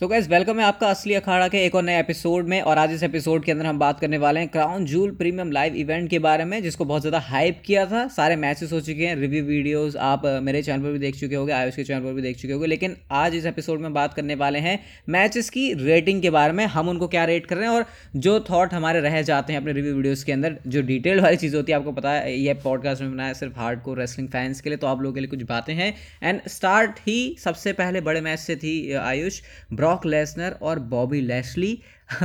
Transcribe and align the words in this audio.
तो 0.00 0.06
gas 0.08 0.28
welcome 0.28 0.58
है 0.60 0.64
आपका 0.66 0.88
असली 0.88 1.14
अखाड़ा 1.14 1.46
के 1.48 1.58
एक 1.64 1.74
और 1.74 1.82
नए 1.82 1.98
एपिसोड 2.00 2.48
में, 2.48 2.60
और 2.62 2.78
आज 2.78 2.92
इस 2.92 3.02
एपिसोड 3.02 3.44
के 3.44 3.52
अंदर 3.52 3.66
हम 3.66 3.78
बात 3.78 4.00
करने 4.00 4.18
वाले 4.18 4.40
हैं 4.40 4.48
Crown 4.48 4.84
Jewel 4.84 5.10
premium 5.16 5.50
live 5.52 5.74
event 5.74 6.08
के 6.10 6.18
बारे 6.18 6.44
में, 6.44 6.62
जिसको 6.62 6.84
बहुत 6.84 7.02
ज़्यादा 7.02 7.18
हाइप 7.20 7.60
किया 7.66 7.84
था। 7.86 8.06
सारे 8.08 8.36
मैचेस 8.36 8.72
हो 8.72 8.80
चुके 8.80 9.06
हैं 9.06 9.14
रिव्यू 9.16 9.42
वीडियोस 9.44 9.96
आप 9.98 10.22
मेरे 10.42 10.62
चैनल 10.62 10.82
पर 10.82 10.92
भी 10.92 10.98
देख 10.98 11.16
चुके 11.16 11.34
होंगे 11.34 11.52
आयुष 11.52 11.76
के 11.76 11.84
चैनल 11.84 12.00
पर 12.00 12.12
भी 12.12 12.22
देख 12.22 12.36
चुके 12.36 12.52
होंगे, 12.52 12.66
लेकिन 12.66 12.96
आज 13.12 13.34
इस 13.34 13.46
एपिसोड 13.46 13.80
में 13.80 13.92
बात 13.94 14.14
करने 14.14 14.34
वाले 14.34 14.58
हैं 14.58 14.78
मैचेस 15.08 15.50
की 15.50 15.72
रेटिंग 15.74 16.22
के 16.22 16.30
बारे 16.30 16.52
में, 16.52 16.64
हम 16.66 16.88
उनको 16.88 17.08
क्या 17.08 17.24
रेट 17.24 17.46
कर 17.46 17.56
रहे 17.56 17.68
हैं, 17.68 17.74
और 17.74 17.86
जो 18.16 18.38
थाट 18.40 18.74
हमारे 18.74 19.00
रह 19.00 19.20
जाते 19.22 19.52
हैं 19.52 19.60
अपने 19.60 19.72
रिव्यू 19.72 19.94
वीडियोज़ 19.94 20.24
के 20.24 20.32
अंदर, 20.32 20.58
जो 20.66 20.82
डिटेल 20.82 21.20
वाली 21.20 21.36
चीज़ 21.36 21.56
होती 21.56 21.72
है, 21.72 21.78
आपको 21.78 21.92
पता 21.92 22.12
है, 22.12 22.36
ये 22.36 22.54
पॉडकास्ट 22.64 23.02
में 23.02 23.12
बनाया 23.12 23.32
सिर्फ़ 23.34 23.58
हार्ड 23.58 23.82
को 23.82 23.94
रेसलिंग 23.94 24.28
फैंस 24.28 24.60
के 24.60 24.70
लिए 24.70 24.76
तो 24.76 24.86
आप 24.86 25.02
लोगों 25.02 25.14
के 25.14 25.20
लिए 25.20 25.30
कुछ 25.30 25.42
बातें 25.44 25.72
हैं। 25.74 25.92
एंड 26.22 26.40
स्टार्ट 26.48 26.98
ही 27.06 27.36
सबसे 27.44 27.72
पहले 27.74 28.00
बड़े 28.02 28.20
मैच 28.20 28.38
से 28.40 28.56
थी 28.56 28.92
आयुष। 28.92 29.40
ब्रॉक 29.84 30.06
लेसनर 30.06 30.56
और 30.62 30.78
बॉबी 30.78 31.20
लेस्ली। 31.20 31.72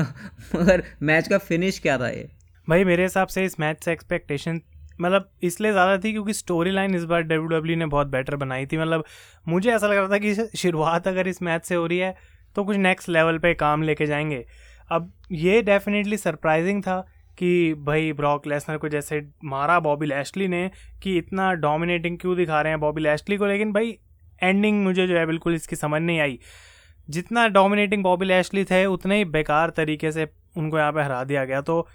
मगर 0.55 0.83
मैच 1.01 1.27
का 1.27 1.37
फिनिश 1.37 1.79
क्या 1.79 1.97
था 1.97 2.07
ये? 2.09 2.27
भाई, 2.67 2.83
मेरे 2.83 3.03
हिसाब 3.03 3.27
से 3.27 3.43
इस 3.45 3.59
मैच 3.59 3.83
से 3.83 3.91
एक्सपेक्टेशन 3.91 4.61
मतलब 5.01 5.29
इसलिए 5.43 5.71
ज़्यादा 5.71 5.97
थी 5.97 6.11
क्योंकि 6.11 6.33
स्टोरी 6.33 6.71
लाइन 6.71 6.95
इस 6.95 7.03
बार 7.03 7.21
डब्ल्यू 7.21 7.47
डब्ल्यू 7.47 7.75
ने 7.77 7.85
बहुत 7.85 8.07
बेटर 8.07 8.35
बनाई 8.35 8.65
थी। 8.65 8.77
मतलब 8.77 9.03
मुझे 9.47 9.71
ऐसा 9.71 9.87
लग 9.87 9.97
रहा 9.97 10.07
था 10.07 10.17
कि 10.17 10.33
शुरुआत 10.57 11.07
अगर 11.07 11.27
इस 11.27 11.41
मैच 11.41 11.65
से 11.65 11.75
हो 11.75 11.85
रही 11.87 11.97
है 11.97 12.15
तो 12.55 12.63
कुछ 12.63 12.77
नेक्स्ट 12.77 13.09
लेवल 13.09 13.37
पे 13.37 13.53
काम 13.53 13.83
लेके 13.83 14.05
जाएँगे। 14.05 14.45
अब 14.91 15.11
ये 15.31 15.61
डेफिनेटली 15.61 16.17
सरप्राइजिंग 16.17 16.81
था 16.83 16.99
कि 17.37 17.73
भाई 17.73 18.13
ब्रॉक 18.13 18.47
लेसनर 18.47 18.77
को 18.77 18.89
जैसे 18.89 19.21
मारा 19.43 19.79
बॉबी 19.79 20.05
लैशली 20.05 20.47
ने, 20.47 20.71
कि 21.03 21.17
इतना 21.17 21.53
डोमिनेटिंग 21.53 22.17
क्यों 22.19 22.35
दिखा 22.37 22.61
रहे 22.61 22.71
हैं 22.71 22.79
बॉबी 22.79 23.01
लैशली 23.01 23.37
को? 23.37 23.45
लेकिन 23.45 23.73
भाई 23.73 23.97
एंडिंग 24.43 24.83
मुझे 24.83 25.07
जो 25.07 25.17
है 25.17 25.25
बिल्कुल 25.25 25.55
इसकी 25.55 25.75
समझ 25.75 26.01
नहीं 26.01 26.19
आई। 26.19 26.39
जितना 27.09 27.47
डोमिनेटिंग 27.49 28.03
बॉबी 28.03 28.25
लैशली 28.25 28.63
थे 28.65 28.85
उतने 28.87 29.17
ही 29.17 29.25
बेकार 29.27 29.69
तरीके 29.77 30.11
से 30.11 30.27
उनको 30.57 30.77
यहाँ 30.77 30.91
पे 30.91 31.01
हरा 31.01 31.23
दिया 31.23 31.45
गया। 31.45 31.61
तो 31.61 31.87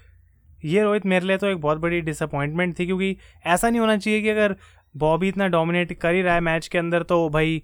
ये 0.65 0.83
रोहित 0.83 1.05
मेरे 1.05 1.25
लिए 1.25 1.37
तो 1.37 1.47
एक 1.47 1.57
बहुत 1.61 1.77
बड़ी 1.77 2.01
डिसअपॉइंटमेंट 2.01 2.77
थी 2.79 2.85
क्योंकि 2.85 3.15
ऐसा 3.45 3.69
नहीं 3.69 3.79
होना 3.79 3.97
चाहिए 3.97 4.21
कि 4.21 4.29
अगर 4.29 4.55
बॉबी 4.95 5.27
इतना 5.27 5.47
डोमिनेट 5.47 5.93
कर 5.93 6.13
ही 6.13 6.21
रहा 6.21 6.33
है 6.35 6.41
मैच 6.41 6.67
के 6.67 6.77
अंदर 6.77 7.03
तो 7.03 7.27
भाई 7.29 7.61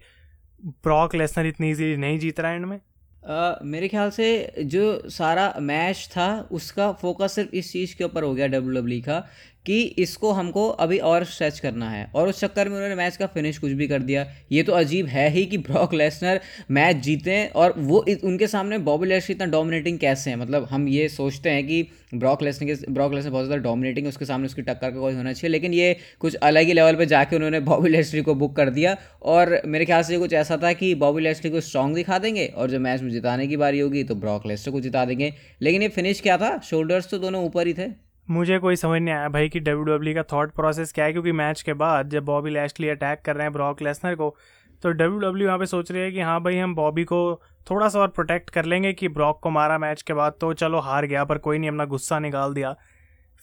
ब्रॉक 0.64 1.16
लेसनर 1.16 1.46
इतनी 1.46 1.70
ईजीली 1.72 1.98
नहीं 1.98 2.20
जीत 2.20 2.40
रहा 2.40 2.52
है 2.52 2.58
एंड 2.58 2.66
में। 2.66 2.80
Uh, 3.24 3.56
मेरे 3.64 3.88
ख्याल 3.88 4.10
से 4.10 4.28
जो 4.66 5.10
सारा 5.10 5.54
मैच 5.62 6.08
था 6.12 6.28
उसका 6.52 6.92
फोकस 6.92 7.34
सिर्फ़ 7.36 7.56
इस 7.56 7.72
चीज़ 7.74 7.96
के 7.98 8.04
ऊपर 8.04 8.24
हो 8.24 8.34
गया 8.34 8.48
डब्ल्यू 8.48 8.82
डब्ल्यू 8.82 9.00
e 9.00 9.04
का 9.06 9.18
कि 9.66 9.82
इसको 10.00 10.32
हमको 10.32 10.68
अभी 10.68 10.98
और 11.00 11.24
स्ट्रेच 11.26 11.60
करना 11.60 11.90
है। 11.90 12.06
और 12.16 12.28
उस 12.28 12.40
चक्कर 12.40 12.70
में 12.70 12.76
उन्होंने 12.76 12.96
मैच 12.96 13.18
का 13.18 13.28
फिनिश 13.28 13.58
कुछ 13.58 13.72
भी 13.72 13.88
कर 13.88 14.02
दिया। 14.02 14.26
ये 14.52 14.64
तो 14.64 14.74
अजीब 14.74 15.08
है 15.08 15.30
ही 15.30 15.46
कि 15.46 15.58
ब्रॉक 15.60 15.94
लेसनर 15.94 16.40
मैच 16.72 16.96
जीते 17.04 17.46
और 17.46 17.74
वो 17.80 18.06
उनके 18.24 18.48
सामने 18.48 18.78
बॉबी 18.80 19.08
लेसनर 19.08 19.36
इतना 19.36 19.46
डोमिनेटिंग 19.48 20.00
कैसे 20.00 20.30
हैं? 20.30 20.38
मतलब 20.38 20.68
हम 20.72 20.88
ये 20.88 21.08
सोचते 21.10 21.50
हैं 21.50 21.66
कि 21.68 21.88
ब्रॉक 22.14 22.44
लेसनर 22.44 22.68
के 22.68 22.92
ब्रॉक 22.92 23.14
लेसनर 23.14 23.32
बहुत 23.32 23.46
ज़्यादा 23.46 23.64
डोमिनेटिंग 23.64 24.08
उसके 24.08 24.26
सामने 24.26 24.46
उसकी 24.46 24.62
टक्कर 24.62 24.92
का 24.92 25.00
कोई 25.00 25.14
होना 25.14 25.34
चाहिए। 25.34 25.52
लेकिन 25.52 25.74
ये 25.74 25.96
कुछ 26.20 26.36
अलग 26.36 26.66
ही 26.66 26.74
लेवल 26.74 26.96
पर 26.96 27.06
जाके 27.06 27.36
उन्होंने 27.36 27.60
बॉबी 27.72 27.90
लेसनरी 27.90 28.22
को 28.22 28.36
बुक 28.36 28.56
कर 28.56 28.70
दिया। 28.72 28.96
और 29.24 29.62
मेरे 29.66 29.86
ख्याल 29.86 30.04
से 30.04 30.18
कुछ 30.18 30.34
ऐसा 30.34 30.58
था 30.58 30.74
कि 30.74 30.94
बॉबी 30.98 31.22
लेसनरी 31.22 31.50
को 31.52 31.62
स्ट्रॉन्ग 31.62 31.96
दिखा 31.96 32.18
देंगे 32.20 32.46
और 32.48 32.70
जब 32.70 32.82
मैच 32.82 33.02
में 33.02 33.10
जिताने 33.10 33.48
की 33.48 33.58
बारी 33.58 33.80
होगी 33.80 34.04
तो 34.04 34.16
ब्रॉक 34.18 34.46
लेसनर 34.48 34.74
को 34.74 34.82
जिता 34.82 35.06
देंगे। 35.06 35.34
लेकिन 35.62 35.82
ये 35.82 35.90
फिनिश 35.90 36.22
क्या 36.22 36.38
था? 36.38 36.58
शोल्डर्स 36.64 37.10
तो 37.10 37.18
दोनों 37.20 37.44
ऊपर 37.46 37.68
ही 37.68 37.74
थे। 37.74 38.11
मुझे 38.28 38.58
कोई 38.60 38.76
समझ 38.76 39.02
नहीं 39.02 39.14
आया 39.14 39.30
भाई 39.30 39.50
कि 39.50 39.60
डब्ल्यू 39.60 39.84
डब्ल्यू 39.86 40.14
का 40.16 40.24
थॉट 40.34 40.52
प्रोसेस 40.56 40.92
क्या 40.94 41.06
है, 41.06 41.12
क्योंकि 41.12 41.32
मैच 41.32 41.62
के 41.62 41.74
बाद 41.74 42.10
जब 42.10 42.26
बॉबी 42.26 42.50
लैशली 42.50 42.90
अटैक 42.90 43.22
कर 43.22 43.36
रहे 43.36 43.44
हैं 43.44 43.54
ब्रॉक 43.54 43.82
लेसनर 43.82 44.16
को 44.16 44.36
तो 44.84 44.92
डब्ल्यू 44.92 45.20
डब्ल्यू 45.20 45.48
यहाँ 45.48 45.60
पे 45.60 45.66
सोच 45.66 45.92
रहे 45.92 46.04
हैं 46.04 46.12
कि 46.14 46.22
हाँ 46.22 46.40
भाई 46.44 46.58
हम 46.58 46.76
बॉबी 46.76 47.04
को 47.04 47.20
थोड़ा 47.68 47.90
सा 47.90 48.00
और 48.00 48.08
प्रोटेक्ट 48.10 48.50
कर 48.50 48.66
लेंगे 48.66 48.94
कि 48.94 49.08
ब्रॉक 49.10 49.40
को 49.44 49.50
मारा 49.50 49.78
मैच 49.78 50.02
के 50.02 50.14
बाद 50.14 50.36
तो 50.42 50.54
चलो 50.54 50.80
हार 50.80 51.06
गया, 51.06 51.24
पर 51.24 51.38
कोई 51.38 51.58
नहीं 51.58 51.70
अपना 51.70 51.86
गुस्सा 51.86 52.20
निकाल 52.20 52.54
दिया। 52.54 52.76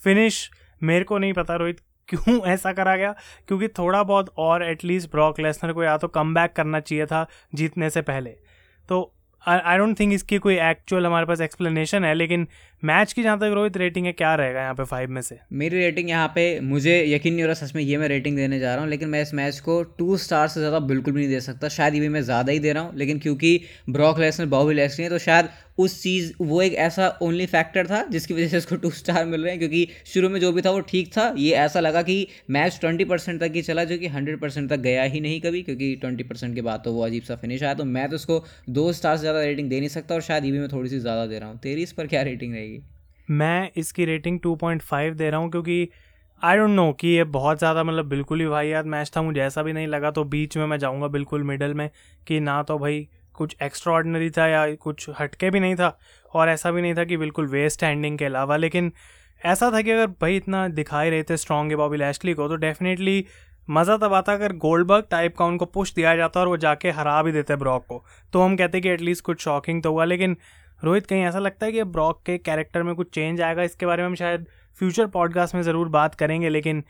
फिनिश 0.00 0.50
मेरे 0.82 1.04
को 1.04 1.18
नहीं 1.18 1.32
पता 1.32 1.56
रोहित 1.56 1.80
क्यों 2.08 2.40
ऐसा 2.46 2.72
करा 2.72 2.96
गया, 2.96 3.14
क्योंकि 3.48 3.68
थोड़ा 3.68 4.02
बहुत 4.02 4.33
और 4.38 4.62
एटलीस्ट 4.64 5.11
ब्रॉक 5.11 5.40
लेसनर 5.40 5.72
को 5.72 5.83
या 5.83 5.96
तो 5.98 6.08
कम 6.08 6.34
करना 6.48 6.80
चाहिए 6.80 7.06
था 7.06 7.27
जीतने 7.55 7.90
से 7.90 8.02
पहले। 8.02 8.30
तो 8.88 9.14
आई 9.48 9.79
डोंट 9.79 9.98
थिंक 10.01 10.13
इसकी 10.13 10.39
कोई 10.39 10.55
एक्चुअल 10.61 11.07
हमारे 11.07 11.27
पास 11.27 11.41
एक्सप्लेनेशन 11.41 12.05
है, 12.05 12.14
लेकिन 12.14 12.47
मैच 12.83 13.13
की 13.13 13.23
जहाँ 13.23 13.39
तक 13.39 13.53
रोहित 13.55 13.77
रेटिंग 13.77 14.07
है, 14.07 14.13
क्या 14.13 14.35
रहेगा 14.35 14.61
यहाँ 14.61 14.75
पे 14.75 14.85
फाइव 14.85 15.11
में 15.11 15.20
से? 15.23 15.39
मेरी 15.53 15.79
रेटिंग 15.79 16.11
यहाँ 16.11 16.29
पे, 16.35 16.61
मुझे 16.63 17.05
यकीन 17.09 17.33
नहीं 17.33 17.42
हो 17.42 17.47
रहा 17.47 17.55
सच 17.57 17.75
में 17.75 17.83
ये 17.83 17.97
मैं 17.98 18.09
रेटिंग 18.09 18.36
देने 18.36 18.59
जा 18.59 18.75
रहा 18.75 18.83
हूँ, 18.83 18.91
लेकिन 18.91 19.09
मैं 19.09 19.23
इस 19.23 19.33
मैच 19.35 19.61
को 19.61 19.83
टू 19.98 20.17
स्टार 20.19 20.48
से 20.48 20.61
ज़्यादा 20.61 20.79
बिल्कुल 20.81 21.14
भी 21.14 21.20
नहीं 21.20 21.31
दे 21.31 21.41
सकता। 21.41 21.69
शायद 21.69 21.95
ये 21.95 22.01
भी 22.01 22.09
मैं 22.09 22.23
ज़्यादा 22.23 22.53
ही 22.53 22.59
दे 22.59 22.73
रहा 22.73 22.83
हूँ, 22.83 22.97
लेकिन 22.97 23.19
क्योंकि 23.19 23.61
ब्रॉक 23.91 24.19
लेसनर 24.19 24.47
बॉबी 24.48 24.75
लेसनर 24.75 25.05
है 25.05 25.11
तो 25.11 25.19
शायद 25.20 25.48
उस 25.78 26.02
चीज़, 26.02 26.33
वो 26.40 26.61
एक 26.62 26.74
ऐसा 26.77 27.08
ओनली 27.22 27.46
फैक्टर 27.46 27.86
था 27.86 28.02
जिसकी 28.06 28.34
वजह 28.34 28.48
से 28.48 28.56
उसको 28.58 28.77
टू 28.77 28.90
स्टार 28.92 29.24
मिल 29.27 29.42
रहे 29.42 29.50
हैं, 29.50 29.58
क्योंकि 29.58 29.89
शुरू 30.06 30.28
में 30.28 30.39
जो 30.40 30.52
भी 30.52 30.62
था 30.62 30.70
वो 30.70 30.80
ठीक 30.83 31.12
था। 31.12 31.33
ये 31.39 31.52
ऐसा 31.56 31.80
लगा 31.80 32.02
कि 32.02 32.27
मैच 32.50 32.78
ट्वेंटी 32.80 33.05
परसेंट 33.05 33.40
तक 33.40 33.52
ही 33.55 33.62
चला, 33.62 33.84
जो 33.84 33.98
कि 33.98 34.06
हंड्रेड 34.08 34.40
परसेंट 34.40 34.68
तक 34.70 34.80
गया 34.80 35.02
ही 35.05 35.20
नहीं 35.20 35.40
कभी, 35.40 35.62
क्योंकि 35.62 35.94
ट्वेंटी 35.96 36.24
परसेंट 36.24 36.55
के 36.55 36.62
बाद 36.62 36.83
तो 36.84 36.92
वो 36.92 37.05
अजीब 37.05 37.22
सा 37.22 37.36
फिनिश 37.36 37.62
आया। 37.62 37.74
तो 37.74 37.84
मैं 37.86 38.08
तो 38.08 38.17
उसको 38.17 38.42
दो 38.70 38.92
स्टार 38.92 39.17
से 39.17 39.20
ज़्यादा 39.20 39.40
रेटिंग 39.40 39.70
दे 39.70 39.78
नहीं 39.78 39.88
सकता 39.90 40.14
और 40.14 40.20
शायद 40.22 40.44
ये 40.44 40.52
भी 40.52 40.58
मैं 40.58 40.68
थोड़ी 40.68 40.90
सी 40.90 40.98
ज़्यादा 41.00 41.27
दे 41.27 41.38
रहा 41.38 41.48
हूँ। 41.48 41.58
तेरी 41.61 41.83
इस 41.83 41.92
पर 41.92 42.06
क्या 42.06 42.22
रेटिंग 42.24 42.55
रहेगी? 42.55 42.80
मैं 43.28 43.70
इसकी 43.77 44.05
रेटिंग 44.05 44.38
2.5 44.40 45.14
दे 45.14 45.30
रहा 45.30 45.40
हूँ, 45.40 45.50
क्योंकि 45.50 45.88
आई 46.42 46.56
डोंट 46.56 46.70
नो 46.70 46.92
कि 46.92 47.08
ये 47.08 47.22
बहुत 47.27 47.58
ज़्यादा 47.58 47.83
मतलब 47.84 48.08
बिल्कुल 48.08 48.40
ही 48.40 48.46
भाई 48.46 48.68
यार 48.68 48.84
मैच 48.86 49.11
था, 49.17 49.22
मुझे 49.22 49.40
ऐसा 49.42 49.62
भी 49.62 49.72
नहीं 49.72 49.86
लगा। 49.86 50.11
तो 50.11 50.24
बीच 50.27 50.56
में 50.56 50.67
मैं 50.67 50.78
जाऊँगा 50.78 51.08
बिल्कुल 51.08 51.42
मिडल 51.44 51.74
में 51.74 51.88
कि 52.27 52.40
ना 52.40 52.62
तो 52.62 52.78
भाई 52.78 53.06
कुछ 53.38 53.56
एक्स्ट्रा 53.62 53.92
ऑर्डनरी 53.92 54.30
था 54.30 54.46
या 54.46 54.64
कुछ 54.76 55.08
हटके 55.20 55.50
भी 55.50 55.60
नहीं 55.60 55.74
था 55.76 55.96
और 56.32 56.48
ऐसा 56.48 56.70
भी 56.70 56.82
नहीं 56.82 56.94
था 56.94 57.04
कि 57.04 57.16
बिल्कुल 57.16 57.46
वेस्ट 57.48 57.82
एंडिंग 57.82 58.18
के 58.18 58.24
अलावा। 58.24 58.56
लेकिन 58.56 58.92
ऐसा 59.42 59.70
था 59.70 59.80
कि 59.80 59.90
अगर 59.90 60.06
भाई 60.22 60.36
इतना 60.36 60.66
दिखाई 60.70 61.10
रहे 61.10 61.22
थे 61.22 61.36
स्ट्रॉन्ग 61.36 61.70
है 61.70 61.76
बॉबी 61.76 61.96
लैशली 61.96 62.34
को 62.34 62.48
तो 62.48 62.56
डेफिनेटली 62.58 63.24
मज़ा 63.68 63.96
तब 63.96 64.14
आता 64.14 64.32
अगर 64.32 64.52
गोल्डबर्ग 64.58 65.04
टाइप 65.10 65.36
का 65.36 65.44
उनको 65.44 65.64
पुश 65.66 65.92
दिया 65.94 66.14
जाता 66.16 66.40
और 66.40 66.48
वो 66.48 66.56
जाके 66.56 66.90
हरा 66.90 67.22
भी 67.22 67.32
देते 67.32 67.56
ब्रॉक 67.56 67.84
को। 67.86 68.02
तो 68.32 68.42
हम 68.42 68.56
कहते 68.56 68.80
कि 68.80 68.88
एटलीस्ट 68.88 69.24
कुछ 69.24 69.40
शॉकिंग 69.40 69.82
तो 69.82 69.92
हुआ, 69.92 70.05
लेकिन 70.05 70.36
रोहित, 70.82 71.06
कहीं 71.06 71.22
ऐसा 71.22 71.38
लगता 71.38 71.66
है 71.66 71.72
कि 71.72 71.82
ब्रॉक 71.84 72.22
के 72.26 72.38
कैरेक्टर 72.38 72.82
में 72.82 72.94
कुछ 72.94 73.10
चेंज 73.14 73.40
आएगा? 73.40 73.62
इसके 73.62 73.86
बारे 73.86 74.02
में 74.02 74.08
हम 74.08 74.14
शायद 74.14 74.46
फ्यूचर 74.78 75.06
पॉडकास्ट 75.06 75.55
में 75.55 75.62
ज़रूर 75.62 75.88
बात 75.88 76.14
करेंगे, 76.14 76.48
लेकिन 76.48 76.82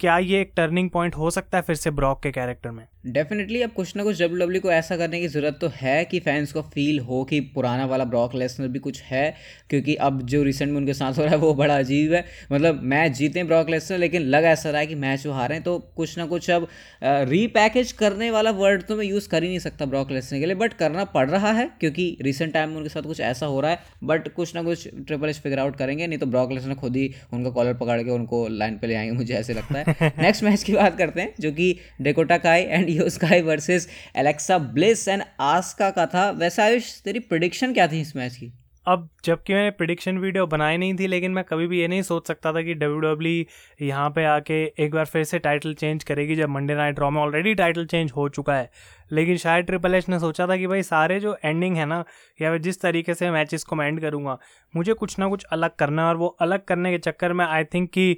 क्या 0.00 0.18
ये 0.18 0.40
एक 0.40 0.52
टर्निंग 0.56 0.90
पॉइंट 0.90 1.16
हो 1.16 1.30
सकता 1.30 1.58
है 1.58 1.62
फिर 1.62 1.76
से 1.76 1.90
ब्रॉक 1.90 2.22
के 2.22 2.30
कैरेक्टर 2.30 2.70
में? 2.70 2.86
डेफिनेटली 3.06 3.62
अब 3.62 3.70
कुछ 3.70 3.96
ना 3.96 4.04
कुछ 4.04 4.22
डब्ल्यू 4.22 4.38
डब्ल्यू 4.38 4.60
को 4.60 4.72
ऐसा 4.72 4.96
करने 4.96 5.20
की 5.20 5.28
ज़रूरत 5.28 5.58
तो 5.60 5.70
है 5.74 6.04
कि 6.04 6.20
फैंस 6.20 6.52
को 6.52 6.62
फील 6.62 6.98
हो 7.00 7.24
कि 7.24 7.40
पुराना 7.40 7.86
वाला 7.86 8.04
ब्रॉक 8.04 8.34
लेसनर 8.34 8.68
भी 8.68 8.78
कुछ 8.78 9.02
है 9.02 9.34
क्योंकि 9.70 9.94
अब 9.94 10.26
जो 10.26 10.42
रिसेंट 10.42 10.70
में 10.70 10.78
उनके 10.78 10.94
साथ 10.94 11.12
हो 11.12 11.22
रहा 11.22 11.30
है 11.30 11.36
वो 11.36 11.54
बड़ा 11.54 11.78
अजीब 11.78 12.12
है। 12.12 12.24
मतलब 12.52 12.80
मैच 12.82 13.12
जीते 13.12 13.44
ब्रॉक 13.44 13.70
लेसनर 13.70 13.98
लेकिन 13.98 14.22
लग 14.22 14.44
ऐसा 14.44 14.70
रहा 14.70 14.80
है 14.80 14.86
कि 14.86 14.94
मैच 14.94 15.26
वो 15.26 15.32
हारे 15.32 15.60
तो 15.60 15.78
कुछ 15.96 16.18
ना 16.18 16.26
कुछ 16.26 16.50
अब 16.50 16.68
रीपैकेज 17.04 17.92
करने 17.92 18.30
वाला 18.30 18.50
वर्ड 18.50 18.82
तो 18.82 18.96
मैं 18.96 19.04
यूज़ 19.04 19.28
कर 19.28 19.42
ही 19.42 19.48
नहीं 19.48 19.58
सकता 19.58 19.84
ब्रॉक 19.84 20.10
लेसनर 20.12 20.40
के 20.40 20.46
लिए 20.46 20.54
बट 20.54 20.72
करना 20.72 21.04
पड़ 21.04 21.30
रहा 21.30 21.52
है 21.52 21.70
क्योंकि 21.80 22.18
रिसेंट 22.20 22.52
टाइम 22.54 22.68
में 22.70 22.76
उनके 22.76 22.88
साथ 22.88 23.02
कुछ 23.02 23.20
ऐसा 23.20 23.46
हो 23.46 23.60
रहा 23.60 23.70
है 23.70 23.78
बट 24.04 24.28
कुछ 24.28 24.54
ना 24.54 24.62
कुछ 24.62 24.88
ट्रिपल 24.88 25.28
एच 25.28 25.36
फिगर 25.36 25.58
आउट 25.58 25.76
करेंगे 25.76 26.06
नहीं 26.06 26.18
तो 26.18 26.26
ब्रॉक 26.26 26.52
लेसनर 26.52 26.74
खुद 26.74 26.96
ही 26.96 27.14
उनका 27.32 27.50
कॉलर 27.50 27.74
पकड़ 27.74 28.02
के 28.02 28.10
उनको 28.10 28.48
लाइन 28.48 28.78
पर 28.78 28.88
ले 28.88 28.94
आएँगे 28.94 29.12
मुझे 29.12 29.34
ऐसे 29.34 29.54
लगता 29.54 29.78
है। 29.78 30.12
नेक्स्ट 30.22 30.44
मैच 30.44 30.62
की 30.62 30.72
बात 30.72 30.98
करते 30.98 31.20
हैं 31.20 31.34
जो 31.40 31.52
कि 31.52 31.78
Dakota 32.00 32.38
Kai 32.38 32.62
and 32.62 32.89
Kai 32.98 33.42
versus 33.42 33.88
Alexa 34.16 34.58
Bliss 34.58 35.06
and 35.08 35.22
Asuka 35.40 35.90
का 35.90 36.06
था 36.06 36.30
वैसे 36.32 36.62
आयुष, 36.62 37.00
तेरी 37.02 37.18
प्रिडिक्शन 37.20 37.72
क्या 37.74 37.86
थी 37.88 38.00
इस 38.00 38.16
मैच 38.16 38.36
की 38.36 38.52
अब 38.86 39.08
जबकि 39.24 39.54
मैंने 39.54 39.70
प्रिडिक्शन 39.70 40.18
वीडियो 40.18 40.46
बनाई 40.46 40.76
नहीं 40.76 40.94
थी, 40.98 41.06
लेकिन 41.06 41.32
मैं 41.32 41.42
कभी 41.44 41.66
भी 41.66 41.80
ये 41.80 41.88
नहीं 41.88 42.02
सोच 42.02 42.26
सकता 42.28 42.52
था 42.52 42.62
कि 42.62 42.74
डब्ल्यू 42.74 43.00
डब्ल्यू 43.00 43.42
e 43.42 43.82
यहाँ 43.82 44.08
पे 44.10 44.24
आके 44.24 44.62
एक 44.78 44.94
बार 44.94 45.04
फिर 45.06 45.24
से 45.24 45.38
टाइटल 45.38 45.74
चेंज 45.74 46.04
करेगी, 46.04 46.36
जब 46.36 46.48
मंडे 46.48 46.74
नाइट 46.74 46.94
ड्रॉ 46.94 47.10
में 47.10 47.20
ऑलरेडी 47.22 47.54
टाइटल 47.54 47.86
चेंज 47.86 48.12
हो 48.12 48.28
चुका 48.28 48.54
है। 48.54 48.70
लेकिन 49.12 49.36
शायद 49.36 49.66
ट्रिपल 49.66 49.94
एच 49.94 50.08
ने 50.08 50.18
सोचा 50.18 50.46
था 50.46 50.56
कि 50.56 50.66
भाई 50.66 50.82
सारे 50.82 51.20
जो 51.20 51.36
एंडिंग 51.44 51.76
है 51.76 51.86
ना, 51.86 52.04
या 52.42 52.56
जिस 52.58 52.80
तरीके 52.80 53.14
से 53.14 53.30
मैचेस 53.30 53.64
को 53.64 53.76
मैं 53.76 53.86
एंड 53.88 54.00
करूँगा, 54.00 54.38
मुझे 54.74 54.92
कुछ 54.94 55.18
ना 55.18 55.28
कुछ 55.28 55.44
अलग 55.52 55.76
करना 55.78 56.02
है 56.02 56.08
और 56.08 56.16
वो 56.16 56.36
अलग 56.40 56.64
करने 56.64 56.90
के 56.92 56.98
चक्कर 57.00 57.32
में 57.32 57.44
आई 57.46 57.64
थिंक 57.64 57.90
कि 57.90 58.16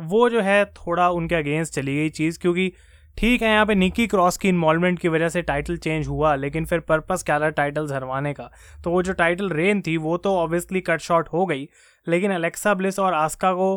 वो 0.00 0.28
जो 0.30 0.40
है 0.40 0.64
थोड़ा 0.66 1.08
उनके 1.10 1.34
अगेंस्ट 1.34 1.74
चली 1.74 1.96
गई 1.96 2.08
चीज़, 2.10 2.38
क्योंकि 2.40 2.72
ठीक 3.16 3.42
है, 3.42 3.48
यहाँ 3.48 3.66
पे 3.66 3.74
निकी 3.74 4.06
क्रॉस 4.06 4.36
की 4.36 4.48
इन्वॉल्वमेंट 4.48 4.98
की 4.98 5.08
वजह 5.08 5.28
से 5.28 5.42
टाइटल 5.42 5.76
चेंज 5.76 6.06
हुआ, 6.08 6.34
लेकिन 6.34 6.64
फिर 6.64 6.80
पर्पस 6.80 7.22
क्या 7.22 7.38
था 7.40 7.48
टाइटल्स 7.50 7.92
हरवाने 7.92 8.32
का? 8.32 8.50
तो 8.84 8.90
वो 8.90 9.02
जो 9.02 9.12
टाइटल 9.12 9.50
रेन 9.50 9.82
थी, 9.82 9.96
वो 9.96 10.16
तो 10.16 10.36
ऑब्वियसली 10.36 10.80
कट 10.80 11.00
शॉर्ट 11.00 11.28
हो 11.28 11.44
गई, 11.46 11.68
लेकिन 12.06 12.32
अलेक्सा 12.32 12.74
ब्लिस 12.74 12.98
और 12.98 13.14
आस्का 13.14 13.52
को 13.52 13.76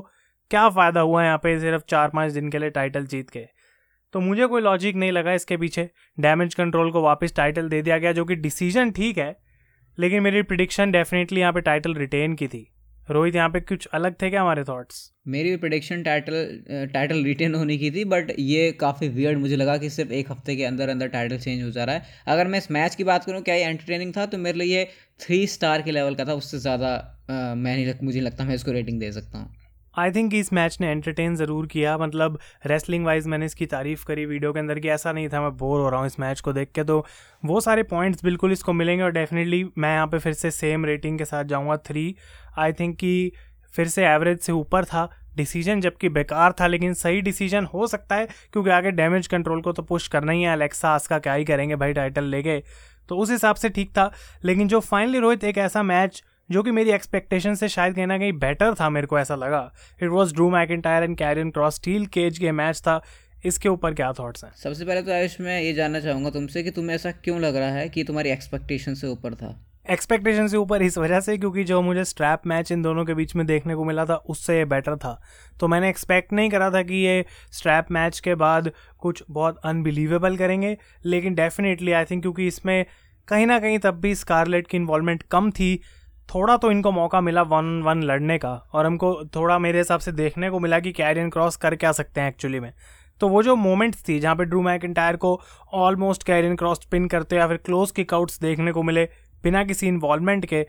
क्या 0.51 0.67
फ़ायदा 0.69 1.01
हुआ 1.01 1.23
यहाँ 1.23 1.37
पे 1.37 1.59
सिर्फ़ 1.59 1.83
चार 1.89 2.09
पाँच 2.09 2.31
दिन 2.31 2.49
के 2.49 2.59
लिए 2.59 2.69
टाइटल 2.69 3.05
जीत 3.05 3.29
के? 3.29 3.45
तो 4.13 4.19
मुझे 4.19 4.47
कोई 4.47 4.61
लॉजिक 4.61 4.95
नहीं 4.95 5.11
लगा 5.11 5.33
इसके 5.33 5.57
पीछे। 5.57 5.89
डैमेज 6.17 6.53
कंट्रोल 6.55 6.91
को 6.91 7.01
वापस 7.01 7.35
टाइटल 7.35 7.69
दे 7.69 7.81
दिया 7.81 7.97
गया, 7.97 8.11
जो 8.11 8.25
कि 8.25 8.35
डिसीज़न 8.35 8.91
ठीक 8.91 9.17
है, 9.17 9.35
लेकिन 9.97 10.23
मेरी 10.23 10.41
प्रिडिक्शन 10.41 10.91
डेफिनेटली 10.91 11.39
यहाँ 11.39 11.53
पे 11.53 11.61
टाइटल 11.61 11.93
रिटेन 11.93 12.35
की 12.35 12.47
थी। 12.47 12.67
रोहित 13.09 13.35
यहाँ 13.35 13.49
पे 13.49 13.59
कुछ 13.61 13.85
अलग 13.93 14.15
थे 14.21 14.29
क्या 14.29 14.41
हमारे 14.41 14.63
थॉट्स 14.63 14.95
मेरी 15.27 15.55
प्रोडिक्शन 15.57 16.03
टाइटल 16.03 16.89
टाइटल 16.93 17.23
रिटेन 17.23 17.55
होने 17.55 17.77
की 17.77 17.91
थी 17.91 18.03
बट 18.05 18.31
ये 18.39 18.71
काफ़ी 18.81 19.07
वियर्ड 19.09 19.37
मुझे 19.39 19.55
लगा 19.55 19.77
कि 19.77 19.89
सिर्फ़ 19.89 20.11
एक 20.13 20.31
हफ़्ते 20.31 20.55
के 20.55 20.63
अंदर 20.63 20.89
अंदर 20.89 21.07
टाइटल 21.07 21.37
चेंज 21.37 21.63
हो 21.63 21.69
जा 21.71 21.83
रहा 21.83 21.95
है। 21.95 22.05
अगर 22.27 22.47
मैं 22.47 22.59
इस 22.59 22.69
मैच 22.71 22.95
की 22.95 23.03
बात 23.03 23.25
करूँ 23.25 23.41
क्या 23.41 23.55
ये 23.55 23.65
एंटरटेनिंग 23.65 24.13
था? 24.17 24.25
तो 24.25 24.37
मेरे 24.37 24.57
लिए 24.57 24.77
ये 24.77 24.87
थ्री 25.19 25.45
स्टार 25.47 25.81
के 25.81 25.91
लेवल 25.91 26.15
का 26.15 26.25
था 26.25 26.33
उससे 26.33 26.59
ज़्यादा 26.59 26.91
मैं 27.29 27.75
नहीं 27.75 27.85
लग, 27.87 28.03
मुझे 28.03 28.21
लगता 28.21 28.43
मैं 28.43 28.55
इसको 28.55 28.71
रेटिंग 28.71 28.99
दे 28.99 29.11
सकता 29.11 29.37
हूँ। 29.39 29.55
आई 29.97 30.11
थिंक 30.11 30.33
इस 30.33 30.51
मैच 30.53 30.77
ने 30.81 30.87
एंटरटेन 30.87 31.35
ज़रूर 31.35 31.67
किया। 31.67 31.97
मतलब 31.97 32.37
रेसलिंग 32.65 33.05
वाइज 33.05 33.27
मैंने 33.27 33.45
इसकी 33.45 33.65
तारीफ़ 33.65 34.05
करी 34.05 34.25
वीडियो 34.25 34.51
के 34.53 34.59
अंदर 34.59 34.79
कि 34.79 34.89
ऐसा 34.89 35.11
नहीं 35.11 35.29
था, 35.29 35.41
मैं 35.41 35.55
बोर 35.57 35.79
हो 35.79 35.89
रहा 35.89 35.99
हूँ 35.99 36.07
इस 36.07 36.19
मैच 36.19 36.39
को 36.39 36.53
देख 36.53 36.71
के। 36.71 36.83
तो 36.83 37.05
वो 37.43 37.59
सारे 37.61 37.83
पॉइंट्स 37.85 38.23
बिल्कुल 38.23 38.51
इसको 38.51 38.73
मिलेंगे 38.73 39.03
और 39.03 39.11
डेफिनेटली 39.11 39.63
मैं 39.77 39.93
यहाँ 39.93 40.07
पे 40.07 40.19
फिर 40.19 40.33
से 40.33 40.51
सेम 40.51 40.85
रेटिंग 40.85 41.17
के 41.17 41.25
साथ 41.25 41.43
जाऊँगा। 41.45 41.77
थ्री 41.87 42.15
आई 42.57 42.73
थिंक 42.73 42.95
कि 42.95 43.31
फिर 43.73 43.87
से 43.87 44.05
एवरेज 44.05 44.39
से 44.39 44.51
ऊपर 44.51 44.85
था। 44.85 45.09
डिसीज़न 45.35 45.81
जबकि 45.81 46.09
बेकार 46.09 46.53
था, 46.61 46.67
लेकिन 46.67 46.93
सही 46.93 47.21
डिसीज़न 47.21 47.65
हो 47.65 47.87
सकता 47.87 48.15
है, 48.15 48.27
क्योंकि 48.53 48.69
आगे 48.69 48.91
डैमेज 48.91 49.27
कंट्रोल 49.27 49.61
को 49.61 49.71
तो 49.71 49.83
पुश 49.83 50.07
करना 50.07 50.31
ही 50.31 50.41
है। 50.41 50.53
अलेक्सा 50.53 50.89
आस्का 50.89 51.19
क्या 51.19 51.33
ही 51.33 51.45
करेंगे 51.45 51.75
भाई 51.75 51.93
टाइटल 51.93 52.23
लेके? 52.25 52.59
तो 53.09 53.17
उस 53.17 53.31
हिसाब 53.31 53.55
से 53.55 53.69
ठीक 53.69 53.89
था। 53.89 54.11
लेकिन 54.45 54.67
जो 54.67 54.79
फाइनली 54.79 55.19
रोहित, 55.19 55.43
एक 55.43 55.57
ऐसा 55.57 55.83
मैच 55.83 56.23
जो 56.49 56.63
कि 56.63 56.71
मेरी 56.71 56.89
एक्सपेक्टेशन 56.89 57.55
से 57.55 57.67
शायद 57.69 57.95
कहीं 57.95 58.07
ना 58.07 58.17
कहीं 58.17 58.33
बेटर 58.33 58.73
था 58.73 58.89
मेरे 58.89 59.07
को 59.07 59.19
ऐसा 59.19 59.35
लगा। 59.35 59.71
It 60.03 60.09
was 60.09 60.33
Drew 60.33 60.49
McIntyre 60.49 61.03
and 61.03 61.17
Karrion 61.17 61.49
Kross 61.51 61.75
steel 61.75 62.05
cage 62.05 62.37
के 62.37 62.51
मैच 62.51 62.79
था। 62.81 63.01
इसके 63.45 63.69
ऊपर 63.69 63.93
क्या 63.93 64.11
थॉट्स 64.13 64.43
हैं? 64.43 64.51
सबसे 64.55 64.85
पहले 64.85 65.01
तो 65.01 65.11
आयुष 65.11 65.39
मैं 65.41 65.61
ये 65.61 65.73
जानना 65.73 65.99
चाहूँगा 65.99 66.29
तुमसे 66.29 66.63
कि 66.63 66.71
तुम्हें 66.71 66.95
ऐसा 66.95 67.11
क्यों 67.11 67.39
लग 67.41 67.55
रहा 67.55 67.71
है 67.71 67.89
कि 67.89 68.03
तुम्हारी 68.03 68.29
एक्सपेक्टेशन 68.29 68.93
से 68.93 69.07
ऊपर 69.07 69.33
था? 69.35 69.63
एक्सपेक्टेशन 69.91 70.47
से 70.47 70.57
ऊपर 70.57 70.81
इस 70.81 70.97
वजह 70.97 71.19
से 71.19 71.37
क्योंकि 71.37 71.63
जो 71.63 71.81
मुझे 71.81 72.03
स्ट्रैप 72.05 72.47
मैच 72.47 72.71
इन 72.71 72.81
दोनों 72.81 73.05
के 73.05 73.13
बीच 73.13 73.35
में 73.35 73.45
देखने 73.47 73.75
को 73.75 73.83
मिला 73.85 74.05
था 74.05 74.15
उससे 74.15 74.57
ये 74.57 74.65
बेटर 74.65 74.95
था। 74.95 75.19
तो 75.59 75.67
मैंने 75.67 75.89
एक्सपेक्ट 75.89 76.33
नहीं 76.33 76.49
करा 76.49 76.69
था 76.71 76.81
कि 76.81 76.95
ये 76.95 77.25
स्ट्रैप 77.51 77.91
मैच 77.91 78.19
के 78.19 78.35
बाद 78.35 78.71
कुछ 78.97 79.23
बहुत 79.29 79.59
अनबिलीवेबल 79.65 80.37
करेंगे 80.37 80.77
लेकिन 81.05 81.35
डेफिनेटली 81.35 81.91
आई 81.91 82.05
थिंक 82.05 82.21
क्योंकि 82.21 82.47
इसमें 82.47 82.85
कहीं 83.27 83.45
ना 83.47 83.59
कहीं 83.59 83.79
तब 83.79 83.99
भी 83.99 84.15
स्कारलेट 84.15 84.67
की 84.67 84.77
इन्वॉल्वमेंट 84.77 85.23
कम 85.31 85.49
थी 85.51 85.79
थोड़ा 86.29 86.55
तो 86.57 86.71
इनको 86.71 86.91
मौका 86.91 87.21
मिला 87.21 87.41
वन 87.43 87.81
वन 87.83 88.01
लड़ने 88.03 88.37
का 88.37 88.51
और 88.73 88.85
हमको 88.85 89.13
थोड़ा 89.35 89.57
मेरे 89.59 89.77
हिसाब 89.77 89.99
से 89.99 90.11
देखने 90.11 90.49
को 90.49 90.59
मिला 90.59 90.79
कि 90.79 90.91
कैरियन 90.91 91.29
क्रॉस 91.29 91.55
कर 91.57 91.75
क्या 91.75 91.91
सकते 91.91 92.21
हैं 92.21 92.27
एक्चुअली 92.27 92.59
में। 92.59 92.71
तो 93.21 93.27
वो 93.29 93.43
जो 93.43 93.55
मोमेंट्स 93.55 94.03
थी 94.07 94.19
जहाँ 94.19 94.35
पे 94.35 94.45
ड्रू 94.45 94.61
मैकिटायर 94.61 95.15
को 95.15 95.39
ऑलमोस्ट 95.75 96.23
कैरियन 96.23 96.55
क्रॉस 96.55 96.85
पिन 96.91 97.07
करते 97.07 97.35
या 97.35 97.47
फिर 97.47 97.57
क्लोज 97.57 97.91
किक 97.91 98.13
आउट्स 98.13 98.39
देखने 98.41 98.71
को 98.71 98.83
मिले 98.83 99.05
बिना 99.43 99.63
किसी 99.63 99.87
इन्वॉल्वमेंट 99.87 100.45
के, 100.45 100.65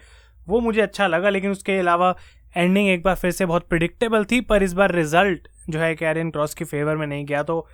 वो 0.46 0.60
मुझे 0.60 0.80
अच्छा 0.80 1.06
लगा, 1.06 1.28
लेकिन 1.28 1.50
उसके 1.50 1.78
अलावा 1.78 2.14
एंडिंग 2.54 2.88
एक 2.88 3.02
बार 3.02 3.14
फिर 3.14 3.30
से 3.30 3.46
बहुत 3.46 3.68
प्रिडिक्टेबल 3.68 4.24
थी, 4.24 4.40
पर 4.40 4.62
इस 4.62 4.72
बार 4.72 4.92
रिज़ल्ट 4.92 5.48
जो 5.70 5.78
है 5.78 5.94
कैरियन 5.94 6.30
क्रॉस 6.30 6.54
की 6.54 6.64
फेवर 6.64 6.96
में 6.96 7.06
नहीं 7.06 7.24
गया। 7.26 7.42
तो 7.42 7.66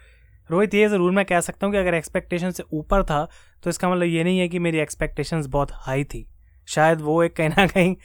रोहित, 0.50 0.74
ये 0.74 0.88
ज़रूर 0.88 1.12
मैं 1.12 1.24
कह 1.24 1.40
सकता 1.40 1.66
हूँ 1.66 1.74
कि 1.74 1.78
अगर 1.78 1.94
एक्सपेक्टेशन 1.94 2.50
से 2.50 2.62
ऊपर 2.72 3.02
था 3.04 3.26
तो 3.64 3.70
इसका 3.70 3.90
मतलब 3.90 4.02
ये 4.04 4.24
नहीं 4.24 4.38
है 4.38 4.48
कि 4.48 4.58
मेरी 4.58 4.78
एक्सपेक्टेशंस 4.78 5.46
बहुत 5.48 5.70
हाई 5.76 6.04
थी। 6.04 6.26
शायद 6.68 7.00
वो 7.00 7.22
एक 7.22 7.36
कहीं 7.36 7.48
ना 7.48 7.66
कहीं 7.74 7.96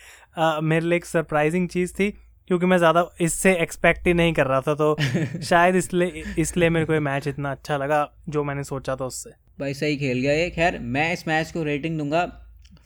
मेरे 0.61 0.85
लिए 0.85 0.97
एक 0.97 1.05
सरप्राइजिंग 1.05 1.69
चीज़ 1.69 1.93
थी 1.93 2.09
क्योंकि 2.47 2.65
मैं 2.65 2.77
ज़्यादा 2.77 3.09
इससे 3.21 3.53
एक्सपेक्ट 3.53 4.07
ही 4.07 4.13
नहीं 4.13 4.33
कर 4.33 4.47
रहा 4.47 4.61
था 4.61 4.75
तो 4.75 4.95
शायद 5.43 5.75
इसलिए 5.75 6.23
इसलिए 6.39 6.69
मेरे 6.69 6.85
को 6.85 6.93
ये 6.93 6.99
मैच 6.99 7.27
इतना 7.27 7.51
अच्छा 7.51 7.77
लगा 7.77 8.13
जो 8.29 8.43
मैंने 8.43 8.63
सोचा 8.63 8.95
था 8.95 9.05
उससे। 9.05 9.29
भाई 9.59 9.73
सही 9.73 9.97
खेल 9.97 10.19
गया 10.19 10.33
ये। 10.33 10.49
खैर 10.49 10.79
मैं 10.79 11.13
इस 11.13 11.27
मैच 11.27 11.51
को 11.51 11.63
रेटिंग 11.63 11.97
दूँगा 11.97 12.25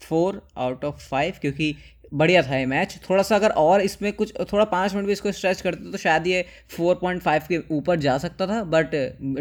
फोर 0.00 0.48
आउट 0.56 0.84
ऑफ़ 0.84 1.08
फाइव 1.08 1.34
क्योंकि 1.40 1.74
बढ़िया 2.14 2.42
था 2.42 2.56
ये 2.56 2.66
मैच 2.66 2.98
थोड़ा 3.10 3.22
सा 3.22 3.36
अगर 3.36 3.50
और 3.50 3.80
इसमें 3.80 4.12
कुछ 4.12 4.32
थोड़ा 4.52 4.64
पाँच 4.64 4.94
मिनट 4.94 5.06
भी 5.06 5.12
इसको 5.12 5.32
स्ट्रेच 5.32 5.60
करते 5.60 5.90
तो 5.92 5.98
शायद 5.98 6.26
ये 6.26 6.44
फोर 6.76 6.94
पॉइंट 6.94 7.22
फाइव 7.22 7.42
के 7.48 7.58
ऊपर 7.70 7.96
जा 7.98 8.18
सकता 8.18 8.46
था 8.46 8.62
बट 8.64 8.94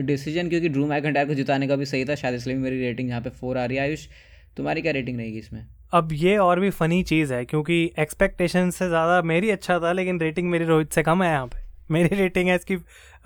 डिसीज़न 0.05 0.49
क्योंकि 0.49 0.69
ड्रू 0.69 0.85
मैकेंटायर 0.85 1.27
को 1.27 1.33
जिताने 1.33 1.67
का 1.67 1.75
भी 1.75 1.85
सही 1.85 2.05
था 2.05 2.15
शायद 2.15 2.35
इसलिए 2.35 2.57
मेरी 2.57 2.79
रेटिंग 2.79 3.09
यहाँ 3.09 3.21
पे 3.21 3.29
फोर 3.29 3.57
आ 3.57 3.65
रही 3.65 3.77
है। 3.77 3.83
आयुष 3.83 4.07
तुम्हारी 4.57 4.81
क्या 4.81 4.91
रेटिंग 4.91 5.17
रहेगी 5.17 5.39
इसमें? 5.39 5.65
अब 5.93 6.09
ये 6.13 6.37
और 6.37 6.59
भी 6.59 6.69
फ़नी 6.71 7.01
चीज़ 7.03 7.33
है, 7.33 7.43
क्योंकि 7.45 7.83
एक्सपेक्टेशन 7.99 8.69
से 8.69 8.87
ज़्यादा 8.87 9.21
मेरी 9.23 9.49
अच्छा 9.51 9.79
था, 9.79 9.91
लेकिन 9.91 10.19
रेटिंग 10.19 10.49
मेरी 10.51 10.65
रोहित 10.65 10.93
से 10.93 11.03
कम 11.03 11.23
है 11.23 11.29
यहाँ 11.31 11.47
पे। 11.47 11.61
मेरी 11.89 12.15
रेटिंग 12.15 12.49
है 12.49 12.55
इसकी 12.55 12.77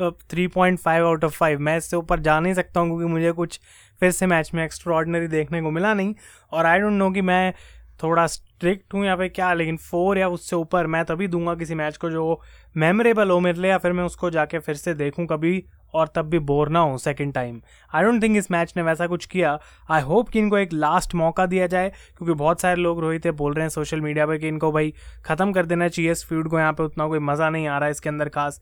three 0.01 0.47
point 0.49 0.79
five 0.79 1.05
out 1.07 1.23
of 1.23 1.33
five 1.33 1.59
मैं 1.59 1.77
इससे 1.77 1.97
ऊपर 1.97 2.19
जा 2.19 2.39
नहीं 2.39 2.53
सकता 2.53 2.79
हूँ, 2.79 2.89
क्योंकि 2.89 3.11
मुझे 3.13 3.31
कुछ 3.31 3.59
फिर 4.01 4.11
से 4.11 4.27
मैच 4.27 4.51
में 4.53 4.63
एक्स्ट्रा 4.63 5.01
देखने 5.27 5.61
को 5.61 5.71
मिला 5.71 5.93
नहीं। 5.93 6.13
और 6.51 6.65
आई 6.65 6.79
डोंट 6.79 6.93
नो 6.93 7.09
कि 7.11 7.21
मैं 7.21 7.53
थोड़ा 7.99 8.25
स्ट्रिक्ट 8.27 8.93
हूँ 8.93 9.05
या 9.05 9.15
फिर 9.15 9.27
क्या, 9.27 9.53
लेकिन 9.53 9.77
फोर 9.79 10.17
या 10.17 10.27
उससे 10.29 10.55
ऊपर 10.55 10.87
मैं 10.87 11.03
तभी 11.05 11.27
दूँगा 11.27 11.55
किसी 11.55 11.75
मैच 11.75 11.97
को 11.97 12.09
जो 12.09 12.41
मेमोरेबल 12.75 13.29
हो 13.29 13.39
मेरे 13.39 13.61
लिए, 13.61 13.71
या 13.71 13.77
फिर 13.77 13.93
मैं 13.93 14.03
उसको 14.03 14.29
जाके 14.29 14.59
फिर 14.59 14.75
से 14.75 14.93
देखूँ 14.95 15.25
कभी। 15.27 15.63
और 15.93 16.11
तब 16.15 16.25
भी 16.25 16.39
बोर 16.41 16.69
ना 16.69 16.79
हो 16.79 16.97
second 16.97 17.33
time 17.33 17.61
I 17.91 18.03
don't 18.03 18.21
think 18.23 18.37
इस 18.37 18.49
मैच 18.51 18.73
ने 18.77 18.83
वैसा 18.83 19.07
कुछ 19.07 19.25
किया। 19.25 19.57
आई 19.91 20.01
होप 20.01 20.29
कि 20.29 20.39
इनको 20.39 20.57
एक 20.57 20.73
लास्ट 20.73 21.15
मौका 21.15 21.45
दिया 21.45 21.67
जाए, 21.67 21.89
क्योंकि 22.17 22.33
बहुत 22.33 22.61
सारे 22.61 22.75
लोग 22.77 22.99
रोहित 23.01 23.27
बोल 23.27 23.53
रहे 23.53 23.63
हैं 23.63 23.69
सोशल 23.69 24.01
मीडिया 24.01 24.25
पर 24.25 24.37
कि 24.37 24.47
इनको 24.47 24.71
भाई 24.71 24.93
ख़त्म 25.25 25.51
कर 25.51 25.65
देना 25.65 25.87
चाहिए 25.87 26.11
इस 26.11 26.25
फ़ील्ड 26.25 26.49
को, 26.49 26.59
यहाँ 26.59 26.73
पे 26.73 26.83
उतना 26.83 27.07
कोई 27.07 27.19
मज़ा 27.21 27.49
नहीं 27.49 27.67
आ 27.67 27.77
रहा 27.77 27.85
है 27.85 27.91
इसके 27.91 28.09
अंदर 28.09 28.29
खास। 28.29 28.61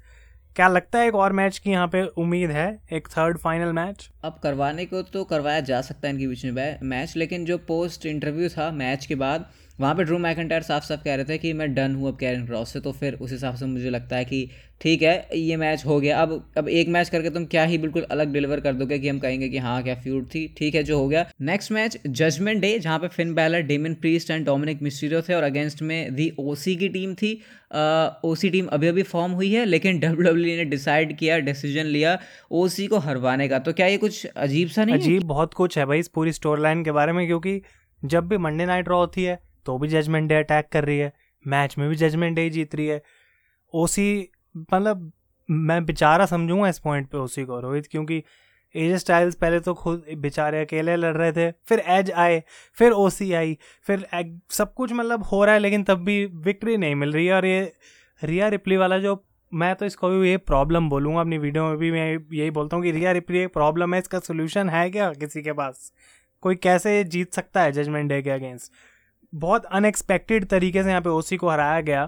क्या 0.56 0.68
लगता 0.68 1.00
है 1.00 1.08
एक 1.08 1.16
और 1.16 1.34
मैच 1.34 1.58
की 1.58 1.70
यहाँ 1.72 1.88
पे 1.88 2.04
उम्मीद 2.18 2.52
है? 2.52 2.68
एक 2.94 3.08
थर्ड 3.08 3.38
फाइनल 3.38 3.72
मैच 3.74 4.10
अब 4.24 4.40
करवाने 4.44 4.86
को 4.86 5.02
तो 5.04 5.24
करवाया 5.26 5.60
जा 5.62 5.82
सकता 5.82 6.08
है 6.08 6.14
इनके 6.14 6.28
बीच 6.28 6.46
में 6.46 6.80
मैच 6.84 7.16
लेकिन 7.18 7.46
जो 7.46 7.58
पोस्ट 7.68 8.06
इंटरव्यू 8.06 8.50
था 8.50 8.70
मैच 8.74 9.06
के 9.06 9.16
बाद 9.18 9.46
वहाँ 9.80 9.96
पे 9.96 10.04
ड्रू 10.04 10.18
मैकेंटायर 10.18 10.62
साफ़ 10.64 10.84
साफ़ 10.84 11.04
कह 11.04 11.16
रहे 11.16 11.26
थे 11.26 11.38
कि 11.38 11.52
मैं 11.54 11.74
डन 11.76 11.96
हूँ 11.96 12.08
अब 12.08 12.18
कैरन 12.18 12.46
क्रॉस 12.46 12.74
से 12.74 12.80
तो 12.80 12.92
फिर 12.92 13.14
उस 13.16 13.32
हिसाब 13.32 13.56
से 13.56 13.66
मुझे 13.66 13.90
लगता 13.90 14.16
है 14.16 14.26
कि 14.26 14.50
ठीक 14.82 15.02
है, 15.02 15.30
ये 15.36 15.56
मैच 15.58 15.86
हो 15.86 16.00
गया। 16.00 16.22
अब 16.22 16.52
अब 16.58 16.68
एक 16.70 16.90
मैच 16.90 17.10
करके 17.10 17.30
तुम 17.30 17.46
क्या 17.46 17.64
ही 17.64 17.78
बिल्कुल 17.78 18.04
अलग 18.12 18.32
डिलीवर 18.34 18.60
कर 18.60 18.74
दोगे 18.74 19.00
कि 19.00 19.10
हम 19.10 19.20
कहेंगे 19.20 19.50
कि 19.50 19.58
हाँ 19.58 19.82
क्या 19.84 19.96
फ्यूड 19.96 20.26
थी? 20.28 20.48
ठीक 20.58 20.76
है, 20.76 20.84
जो 20.84 20.98
हो 21.00 21.08
गया। 21.08 21.26
नेक्स्ट 21.42 21.72
मैच 21.72 21.98
जजमेंट 22.08 22.62
डे 22.62 22.78
जहाँ 22.80 23.00
पे 23.00 23.08
Finn 23.08 23.34
Balor 23.36 23.62
Damian 23.64 23.94
Priest 23.96 24.32
and 24.32 24.46
Dominik 24.46 24.82
Mysterio 24.82 25.22
थे 25.22 25.34
और 25.34 25.44
अगेंस्ट 25.44 25.82
में 25.82 26.16
दी 26.16 26.32
ओसी 26.40 26.76
की 26.76 26.90
टीम 26.90 27.14
थी। 27.16 27.34
ओ 28.24 28.34
सी 28.36 28.50
टीम 28.50 28.68
अभी 28.68 28.88
अभी 28.88 29.04
फॉर्म 29.04 29.32
हुई 29.32 29.52
है, 29.52 29.66
लेकिन 29.66 30.00
डब्ल्यू 30.00 30.24
डब्ल्यू 30.24 30.54
e 30.54 30.58
ने 30.58 30.66
डिसाइड 30.66 31.18
किया 31.18 31.40
डिसीज़न 31.42 31.86
लिया 31.88 32.18
ओसी 32.54 32.88
को 32.88 33.00
हरवाने 33.00 33.48
का। 33.48 33.60
तो 33.60 33.74
क्या 33.74 33.88
ये 33.88 33.98
कुछ 33.98 34.26
अजीब 34.28 34.70
सा 34.70 34.86
नहीं 34.86 34.96
अजीब 34.96 35.24
बहुत 35.26 35.54
कुछ 35.54 35.78
है 35.78 35.86
भाई 35.86 36.00
इस 36.00 36.08
पूरी 36.10 36.32
स्टोरी 36.34 36.62
लाइन 36.62 36.84
के 36.84 36.92
बारे 36.92 37.12
में, 37.14 37.26
क्योंकि 37.28 37.62
जब 38.04 38.28
भी 38.28 38.38
मंडे 38.40 38.66
नाइट 38.66 38.86
ड्रॉ 38.86 38.98
होती 38.98 39.24
है 39.24 39.40
तो 39.66 39.78
भी 39.78 39.88
जजमेंट 39.88 40.30
डे 40.30 40.36
अटैक 40.36 40.68
कर 40.72 40.86
रही 40.86 40.98
है 40.98 41.14
मैच 41.46 41.78
में 41.78 41.90
भी 41.90 41.96
जजमेंट 41.96 42.36
डे 42.36 42.50
जीत 42.50 42.76
रही 42.76 42.88
है। 42.88 43.02
ओसी 43.74 44.30
मतलब 44.74 45.12
मैं 45.50 45.86
बेचारा 45.86 46.26
समझूँगा 46.26 46.70
इस 46.70 46.80
पॉइंट 46.80 47.08
पे 47.08 47.18
ओसी 47.18 47.44
को 47.46 47.60
रोहित 47.60 47.88
क्योंकि 47.88 48.24
एज 48.76 48.94
स्टाइल्स 48.96 49.36
पहले 49.36 49.60
तो 49.60 49.74
खुद 49.74 50.06
बेचारे 50.18 50.62
अकेले 50.62 50.96
लड़ 50.96 51.16
रहे 51.18 51.32
थे 51.32 51.52
फिर 51.66 51.80
एज 51.80 52.12
आए 52.12 52.44
फिर 52.74 52.92
ओसी 52.92 53.32
आई 53.34 53.58
फिर 53.84 54.08
एग, 54.14 54.40
सब 54.50 54.74
कुछ 54.74 54.94
मतलब 54.94 55.24
हो 55.24 55.44
रहा 55.46 55.54
है 55.54 55.60
लेकिन 55.60 55.84
तब 55.84 56.04
भी 56.04 56.26
विक्ट्री 56.26 56.78
नहीं 56.78 56.96
मिल 56.96 57.14
रही 57.14 57.26
है। 57.26 57.34
और 57.34 57.46
ये 57.46 57.72
रिया 58.24 58.48
रिप्ली 58.48 58.78
वाला 58.78 58.98
जो 58.98 59.24
मैं 59.54 59.76
तो 59.76 59.86
इसको 59.86 60.10
भी 60.10 60.30
ये 60.30 60.38
प्रॉब्लम 60.38 60.90
बोलूँगा 60.90 61.22
अपनी 61.22 61.38
वीडियो 61.38 61.68
में 61.68 61.78
भी 61.78 61.92
मैं 61.92 62.18
यही 62.34 62.52
बोलता 62.52 62.76
हूँ 62.76 62.84
कि 62.84 62.92
रिया 62.92 63.12
रिप्ली 63.12 63.40
एक 63.40 63.54
प्रॉब्लम 63.54 63.94
है 63.94 64.00
इसका 64.00 64.20
सोल्यूशन 64.20 64.70
है 64.70 64.90
क्या 64.90 65.12
किसी 65.14 65.42
के 65.42 65.54
पास? 65.54 65.92
कोई 66.42 66.56
कैसे 66.56 67.04
जीत 67.04 67.34
सकता 67.34 67.62
है 67.62 67.72
जजमेंट 67.72 68.10
डे 68.10 68.22
के 68.22 68.30
अगेंस्ट 68.30 68.72
बहुत 69.36 69.66
अनएक्सपेक्टेड 69.66 70.46
तरीके 70.46 70.84
से 70.84 70.90
यहाँ 70.90 71.02
पे 71.02 71.10
ओसी 71.10 71.38
को 71.38 71.50
हराया 71.50 71.82
गया। 71.82 72.08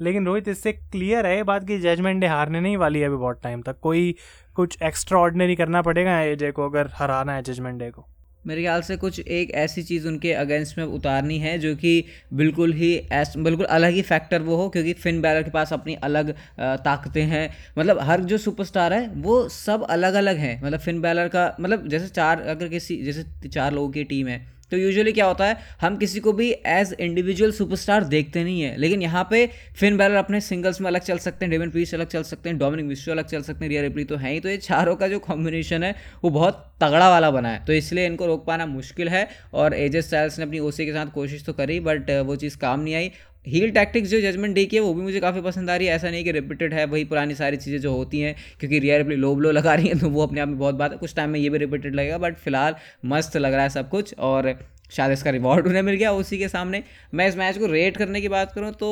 लेकिन 0.00 0.26
रोहित, 0.26 0.48
इससे 0.48 0.72
क्लियर 0.72 1.26
है 1.26 1.42
बात 1.42 1.66
कि 1.66 1.78
जजमेंट 1.78 2.20
डे 2.20 2.26
हारने 2.26 2.60
नहीं 2.60 2.76
वाली 2.76 3.00
है 3.00 3.06
अभी 3.06 3.16
बहुत 3.16 3.40
टाइम 3.42 3.62
तक। 3.62 3.78
कोई 3.80 4.14
कुछ 4.56 4.76
एक्स्ट्रा 4.82 5.18
ऑर्डनरी 5.18 5.56
करना 5.56 5.82
पड़ेगा 5.82 6.20
एजे 6.22 6.50
को 6.50 6.68
अगर 6.68 6.90
हराना 6.94 7.34
है 7.34 7.42
जजमेंट 7.42 7.78
डे 7.78 7.90
को? 7.90 8.04
मेरे 8.44 8.62
ख्याल 8.62 8.82
से 8.82 8.96
कुछ 8.96 9.18
एक 9.20 9.50
ऐसी 9.52 9.82
चीज़ 9.82 10.06
उनके 10.08 10.32
अगेंस्ट 10.32 10.78
में 10.78 10.84
उतारनी 10.84 11.38
है 11.38 11.58
जो 11.58 11.74
कि 11.76 12.04
बिल्कुल 12.34 12.72
ही 12.72 12.92
एस 13.12 13.32
बिल्कुल 13.38 13.66
अलग 13.66 13.92
ही 13.92 14.02
फैक्टर 14.02 14.42
वो 14.42 14.56
हो, 14.56 14.68
क्योंकि 14.68 14.92
फिन 14.94 15.20
बैलर 15.22 15.42
के 15.42 15.50
पास 15.50 15.72
अपनी 15.72 15.94
अलग 15.94 16.30
ताकतें 16.60 17.22
हैं। 17.22 17.48
मतलब 17.78 17.98
हर 18.00 18.20
जो 18.22 18.38
सुपरस्टार 18.38 18.92
है, 18.92 19.08
वो 19.08 19.48
सब 19.48 19.86
अलग 19.90 20.14
अलग 20.14 20.36
हैं। 20.36 20.60
मतलब 20.62 20.80
फिन 20.80 21.00
बैलर 21.00 21.28
का 21.28 21.54
मतलब 21.60 21.88
जैसे 21.88 22.08
चार, 22.10 22.40
अगर 22.40 22.68
किसी, 22.68 23.02
जैसे 23.02 23.48
चार 23.48 23.72
लोगों 23.72 23.90
की 23.90 24.04
टीम 24.04 24.28
है 24.28 24.57
तो 24.72 24.76
यूजुअली 24.76 25.12
क्या 25.12 25.26
होता 25.26 25.46
है, 25.46 25.56
हम 25.80 25.96
किसी 25.96 26.20
को 26.20 26.32
भी 26.32 26.50
एज 26.68 26.94
इंडिविजुअल 27.00 27.52
सुपरस्टार 27.52 28.04
देखते 28.06 28.44
नहीं 28.44 28.60
है, 28.60 28.76
लेकिन 28.76 29.02
यहाँ 29.02 29.26
पे 29.30 29.46
फिन 29.76 29.96
बैलर 29.96 30.14
अपने 30.16 30.40
सिंगल्स 30.42 30.80
में 30.80 30.88
अलग 30.88 31.02
चल 31.02 31.18
सकते 31.18 31.44
हैं 31.44 31.50
डेविन 31.50 31.70
पीस 31.70 31.94
अलग 31.94 32.06
चल 32.08 32.22
सकते 32.24 32.48
हैं 32.48 32.58
डोमिनिक 32.58 32.86
मिस्ट्रो 32.86 33.14
अलग 33.14 33.26
चल 33.26 33.42
सकते 33.42 33.64
हैं 33.64 33.68
रिया 33.68 33.82
रिप्ली 33.82 34.04
तो 34.04 34.16
है 34.16 34.32
ही 34.32 34.40
तो 34.40 34.48
ये 34.48 34.56
चारों 34.58 34.96
का 34.96 35.08
जो 35.08 35.18
कॉम्बिनेशन 35.20 35.82
है, 35.82 35.94
वो 36.24 36.30
बहुत 36.30 36.64
तगड़ा 36.80 37.08
वाला 37.10 37.30
बना 37.30 37.48
है। 37.48 37.64
तो 37.66 37.72
इसलिए 37.72 38.06
इनको 38.06 38.26
रोक 38.26 38.44
पाना 38.46 38.66
मुश्किल 38.66 39.08
है 39.08 39.28
और 39.54 39.74
एजेस 39.74 40.06
स्टाइल्स 40.06 40.38
ने 40.38 40.44
अपनी 40.44 40.58
ओसी 40.60 40.86
के 40.86 40.92
साथ 40.92 41.06
कोशिश 41.14 41.44
तो 41.44 41.52
करी 41.52 41.78
बट 41.80 42.10
वो 42.26 42.36
चीज़ 42.36 42.56
काम 42.58 42.80
नहीं 42.80 42.94
आई। 42.94 43.10
हील 43.46 43.70
टैक्टिक्स 43.70 44.10
जो 44.10 44.20
जजमेंट 44.20 44.54
डे 44.54 44.64
की 44.64 44.76
है, 44.76 44.82
वो 44.82 44.94
भी 44.94 45.02
मुझे 45.02 45.20
काफ़ी 45.20 45.40
पसंद 45.40 45.70
आ 45.70 45.76
रही 45.76 45.86
है। 45.86 45.94
ऐसा 45.94 46.10
नहीं 46.10 46.24
कि 46.24 46.32
रिपीटेड 46.32 46.74
है, 46.74 46.84
वही 46.86 47.04
पुरानी 47.04 47.34
सारी 47.34 47.56
चीज़ें 47.56 47.80
जो 47.80 47.92
होती 47.92 48.20
हैं, 48.20 48.34
क्योंकि 48.60 48.78
रियर 48.78 48.98
रिप्ली 48.98 49.16
लो 49.16 49.34
ब्लो 49.34 49.50
लगा 49.52 49.74
रही 49.74 49.88
हैं 49.88 49.98
तो 49.98 50.08
वो 50.10 50.22
अपने 50.22 50.40
आप 50.40 50.48
में 50.48 50.58
बहुत 50.58 50.74
बात 50.74 50.92
है। 50.92 50.98
कुछ 50.98 51.14
टाइम 51.16 51.30
में 51.30 51.38
ये 51.40 51.50
भी 51.50 51.58
रिपीटेड 51.58 51.94
लगेगा 51.94 52.18
बट 52.18 52.36
फ़िलहाल 52.38 52.74
मस्त 53.06 53.36
लग 53.36 53.52
रहा 53.52 53.62
है 53.62 53.68
सब 53.70 53.88
कुछ, 53.90 54.14
और 54.14 54.58
शायद 54.90 55.12
इसका 55.12 55.30
रिवॉर्ड 55.30 55.66
उन्हें 55.66 55.82
मिल 55.82 55.94
गया 55.94 56.12
उसी 56.14 56.38
के 56.38 56.48
सामने। 56.48 56.82
मैं 57.14 57.28
इस 57.28 57.36
मैच 57.36 57.58
को 57.58 57.66
रेट 57.66 57.96
करने 57.96 58.20
की 58.20 58.28
बात 58.28 58.52
करूँ 58.52 58.72
तो 58.74 58.90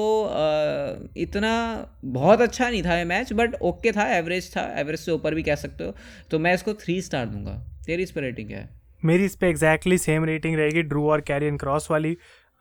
इतना 1.18 1.52
बहुत 2.06 2.40
अच्छा 2.40 2.68
नहीं 2.68 2.82
था 2.82 2.98
ये 2.98 3.04
मैच 3.06 3.32
बट 3.32 3.54
ओके 3.62 3.92
था 3.92 4.06
एवरेज 4.16 4.50
था। 4.56 4.66
एवरेज 4.80 5.00
से 5.00 5.12
ऊपर 5.12 5.34
भी 5.34 5.42
कह 5.42 5.54
सकते 5.56 5.84
हो। 5.84 5.94
तो 6.30 6.38
मैं 6.38 6.54
इसको 6.54 6.74
थ्री 6.76 7.00
स्टार 7.02 7.26
दूँगा। 7.26 7.52
तेरी 7.86 8.02
इस 8.02 8.10
पर 8.10 8.20
रेटिंग 8.22 8.48
क्या 8.48 8.58
है? 8.58 8.68
मेरी 9.02 9.24
इस 9.24 9.36
पर 9.36 9.46
एग्जैक्टली 9.46 9.98
सेम 9.98 10.24
रेटिंग 10.24 10.56
रहेगी 10.56 10.82
ड्रू 10.84 11.08
और 11.10 11.20
कैरियन 11.22 11.56
क्रॉस 11.56 11.90
वाली। 11.90 12.16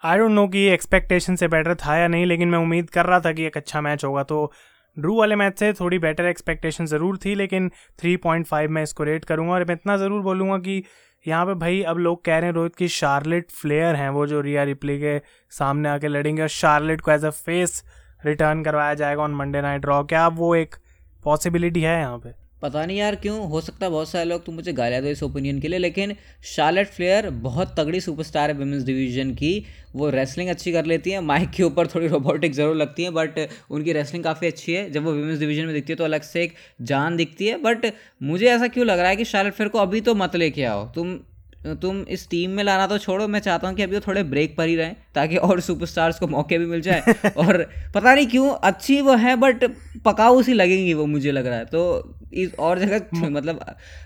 आई 0.05 0.17
डोंट 0.17 0.31
नो 0.31 0.47
कि 0.47 0.59
ये 0.59 0.73
एक्सपेक्टेशन 0.73 1.35
से 1.35 1.47
बेटर 1.47 1.75
था 1.75 1.95
या 1.97 2.07
नहीं, 2.07 2.25
लेकिन 2.25 2.49
मैं 2.49 2.59
उम्मीद 2.59 2.89
कर 2.89 3.05
रहा 3.05 3.19
था 3.19 3.31
कि 3.33 3.45
एक 3.45 3.57
अच्छा 3.57 3.81
मैच 3.81 4.03
होगा। 4.05 4.23
तो 4.23 4.51
ड्रू 4.97 5.15
वाले 5.17 5.35
मैच 5.35 5.57
से 5.59 5.71
थोड़ी 5.73 5.99
बेटर 5.99 6.25
एक्सपेक्टेशन 6.25 6.85
ज़रूर 6.85 7.17
थी, 7.17 7.33
लेकिन 7.35 7.69
3.5 7.99 8.69
मैं 8.69 8.83
इसको 8.83 9.03
रेट 9.03 9.25
करूँगा 9.25 9.53
और 9.53 9.65
मैं 9.65 9.75
इतना 9.75 9.97
ज़रूर 9.97 10.21
बोलूँगा 10.21 10.57
कि 10.59 10.83
यहाँ 11.25 11.45
पे 11.45 11.53
भाई 11.55 11.81
अब 11.83 11.97
लोग 11.99 12.23
कह 12.25 12.37
रहे 12.37 12.45
हैं 12.45 12.53
रोहित 12.55 12.75
की 12.75 12.87
शार्लेट 12.89 13.51
फ्लेयर 13.51 13.95
हैं, 13.95 14.09
वो 14.09 14.27
जो 14.27 14.41
रिया 14.41 14.63
रिप्ले 14.63 14.97
के 14.99 15.19
सामने 15.51 15.89
आके 15.89 16.07
लड़ेंगे 16.07 16.41
और 16.41 16.47
शार्लेट 16.49 17.01
को 17.01 17.11
एज 17.11 17.25
अ 17.25 17.29
फेस 17.31 17.83
रिटर्न 18.25 18.63
करवाया 18.63 18.93
जाएगा 18.93 19.23
ऑन 19.23 19.35
मंडे 19.35 19.61
नाइट 19.61 19.81
ड्रॉ 19.81 20.03
क्या 20.05 20.25
अब 20.25 20.37
वो 20.37 20.55
एक 20.55 20.75
पॉसिबिलिटी 21.23 21.81
है 21.81 21.99
यहाँ 21.99 22.17
पे? 22.17 22.44
पता 22.65 22.85
नहीं 22.85 22.97
यार 22.97 23.15
क्यों, 23.17 23.39
हो 23.49 23.61
सकता 23.61 23.85
है 23.85 23.91
बहुत 23.91 24.09
सारे 24.09 24.25
लोग 24.25 24.45
तो 24.45 24.51
मुझे 24.51 24.73
गाले 24.73 25.01
दो 25.01 25.07
इस 25.09 25.23
ओपिनियन 25.23 25.59
के 25.59 25.67
लिए, 25.67 25.79
लेकिन 25.79 26.15
शार्लेट 26.45 26.87
फ्लेयर 26.89 27.29
बहुत 27.41 27.75
तगड़ी 27.77 27.99
सुपरस्टार 28.01 28.51
है 28.51 28.57
वेमेंस 28.57 28.83
डिवीज़न 28.85 29.33
की। 29.35 29.65
वो 29.95 30.09
रेसलिंग 30.11 30.49
अच्छी 30.49 30.71
कर 30.71 30.85
लेती 30.85 31.11
हैं 31.11 31.19
माइक 31.21 31.49
के 31.49 31.63
ऊपर 31.63 31.87
थोड़ी 31.87 32.07
रोबोटिक 32.07 32.53
ज़रूर 32.53 32.75
लगती 32.75 33.03
है 33.03 33.11
बट 33.11 33.39
उनकी 33.71 33.93
रेसलिंग 33.93 34.23
काफ़ी 34.23 34.47
अच्छी 34.47 34.73
है। 34.73 34.89
जब 34.91 35.03
वो 35.03 35.11
वेमेंस 35.13 35.39
डिवीज़न 35.39 35.65
में 35.65 35.73
दिखती 35.73 35.93
है 35.93 35.97
तो 35.97 36.03
अलग 36.03 36.21
से 36.23 36.43
एक 36.43 36.53
जान 36.83 37.15
दिखती 37.17 37.47
है 37.47 37.57
बट 37.61 37.91
मुझे 38.23 38.47
ऐसा 38.47 38.67
क्यों 38.69 38.85
लग 38.85 38.99
रहा 38.99 39.09
है 39.09 39.15
कि 39.15 39.25
शार्लेट 39.25 39.53
फ्लेयर 39.53 39.69
को 39.69 39.79
अभी 39.79 40.01
तो 40.01 40.15
मत 40.15 40.35
लेके 40.35 40.63
आओ। 40.65 40.85
तुम 40.95 41.17
तुम 41.65 42.01
इस 42.09 42.27
टीम 42.29 42.51
में 42.51 42.63
लाना 42.63 42.87
तो 42.87 42.97
छोड़ो 42.97 43.27
मैं 43.27 43.39
चाहता 43.39 43.67
हूँ 43.67 43.75
कि 43.75 43.83
अभी 43.83 43.95
वो 43.95 44.01
थोड़े 44.07 44.23
ब्रेक 44.23 44.55
पर 44.57 44.67
ही 44.67 44.75
रहें 44.75 44.95
ताकि 45.15 45.37
और 45.37 45.59
सुपरस्टार्स 45.59 46.19
को 46.19 46.27
मौके 46.27 46.57
भी 46.57 46.65
मिल 46.65 46.81
जाए। 46.81 47.13
और 47.37 47.57
पता 47.95 48.13
नहीं 48.15 48.27
क्यों 48.27 48.49
अच्छी 48.63 48.99
वो 49.01 49.15
है 49.15 49.35
बट 49.35 49.63
पकाऊ 50.05 50.41
सी 50.41 50.53
लगेंगी 50.53 50.93
वो 50.93 51.05
मुझे 51.05 51.31
लग 51.31 51.47
रहा 51.47 51.57
है। 51.57 51.65
तो 51.65 52.13
इस 52.33 52.53
और 52.59 52.79
जगह 52.79 53.27
मतलब 53.29 53.65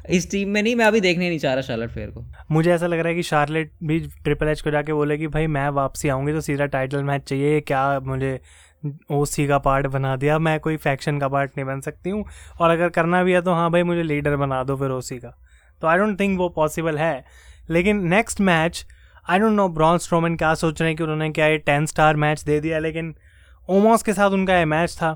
इस 0.10 0.30
टीम 0.32 0.50
में 0.50 0.62
नहीं 0.64 0.76
मैं 0.76 0.86
अभी 0.86 1.02
देखने 1.02 1.30
नहीं 1.30 1.40
चाह 1.40 1.54
रहा 1.54 1.62
शार्लेट 1.62 1.90
फेयर 1.90 2.10
को। 2.10 2.26
मुझे 2.52 2.72
ऐसा 2.72 2.88
लग 2.88 3.00
रहा 3.00 3.08
है 3.08 3.16
कि 3.16 3.24
शार्लेट 3.24 3.72
भी 3.84 4.00
ट्रिपल 4.24 4.48
एच 4.48 4.62
को 4.62 4.72
जाके 4.72 4.94
बोले 4.94 5.18
कि 5.18 5.28
भाई 5.28 5.48
मैं 5.48 5.68
वापसी 5.70 6.10
आऊँगी 6.10 6.34
तो 6.34 6.42
सीधा 6.42 6.66
टाइटल 6.68 7.04
मैच 7.04 7.24
चाहिए। 7.30 7.60
क्या 7.62 8.00
मुझे 8.00 8.40
ओ 9.12 9.24
सी 9.26 9.48
का 9.48 9.58
पार्ट 9.58 9.88
बना 9.88 10.16
दिया? 10.16 10.40
मैं 10.40 10.60
कोई 10.60 10.78
फैक्शन 10.78 11.20
का 11.20 11.28
पार्ट 11.28 11.52
नहीं 11.58 11.66
बन 11.66 11.82
सकती 11.82 12.10
हूँ। 12.10 12.24
और 12.60 12.70
अगर 12.70 12.90
करना 12.90 13.24
भी 13.24 13.34
है 13.34 13.42
तो 13.42 13.54
हाँ 13.54 13.70
भाई 13.72 13.84
मुझे 13.84 14.04
लीडर 14.04 14.36
बना 14.36 14.64
दो 14.64 14.76
फिर 14.78 14.92
ओ 14.92 15.02
सी 15.02 15.18
का। 15.18 15.36
तो 15.82 15.88
आई 15.88 15.98
डोंट 15.98 16.20
थिंक 16.20 16.38
वो 16.40 16.50
पॉसिबल 16.50 16.98
है। 16.98 17.24
लेकिन 17.70 18.08
next 18.08 18.42
match 18.42 18.86
I 19.30 19.40
don't 19.40 19.54
know 19.54 19.68
Braun 19.70 19.98
Strowman 19.98 20.36
क्या 20.36 20.54
सोच 20.54 20.82
रहे 20.82 20.90
हैं 20.90 20.98
कि 20.98 21.04
उन्होंने 21.04 21.30
क्या 21.30 21.48
ये 21.48 21.58
टेन 21.58 21.86
स्टार 21.86 22.16
मैच 22.16 22.44
दे 22.44 22.60
दिया, 22.60 22.80
लेकिन 22.80 23.14
ओमोस 23.70 24.04
के 24.04 24.14
साथ 24.14 24.30
उनका 24.30 24.58
ये 24.58 24.66
मैच 24.66 24.96
था। 24.96 25.16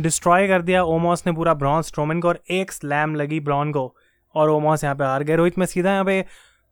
डिस्ट्रॉय 0.00 0.48
कर 0.48 0.62
दिया 0.62 0.82
ओमोस 0.84 1.26
ने 1.26 1.32
पूरा 1.32 1.54
ब्रॉन 1.54 1.82
स्ट्रोमन 1.82 2.20
को 2.20 2.28
और 2.28 2.40
एक 2.50 2.72
स्लैम 2.72 3.14
लगी 3.14 3.40
ब्रॉन 3.40 3.72
को। 3.72 3.94
और 4.34 4.50
ओमोस 4.50 4.84
यहाँ 4.84 4.96
पे 4.96 5.04
हार 5.04 5.22
गए। 5.22 5.36
रोहित, 5.36 5.58
मैं 5.58 5.66
सीधा 5.66 5.92
यहाँ 5.92 6.04
पे 6.04 6.24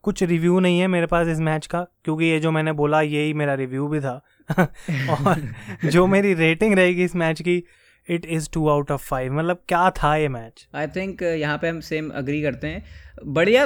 कुछ 0.03 0.23
रिव्यू 0.23 0.59
नहीं 0.59 0.79
है 0.79 0.87
मेरे 0.87 1.05
पास 1.05 1.27
इस 1.27 1.39
मैच 1.39 1.67
का, 1.67 1.81
क्योंकि 2.03 2.25
ये 2.25 2.39
जो 2.39 2.51
मैंने 2.51 2.71
बोला, 2.71 3.01
यही 3.01 3.33
मेरा 3.33 3.53
रिव्यू 3.53 3.87
भी 3.87 3.99
था। 3.99 4.21
और 5.09 5.41
जो 5.85 6.07
मेरी 6.07 6.33
रेटिंग 6.33 6.73
रहेगी 6.73 7.03
इस 7.03 7.15
मैच 7.15 7.41
की 7.41 7.63
it 8.07 8.25
is 8.25 8.49
two 8.53 8.67
out 8.69 8.91
of 8.91 9.01
five 9.01 9.33
मतलब 9.33 9.61
क्या 9.67 9.89
था 9.89 10.15
ये 10.15 10.27
मैच 10.27 10.67
आई 10.75 10.87
थिंक 10.87 11.21
यहाँ 11.23 11.57
पे 11.57 11.69
हम 11.69 11.79
सेम 11.79 12.09
अग्री 12.09 12.41
करते 12.41 12.67
हैं। 12.67 12.83
बढ़िया 13.25 13.65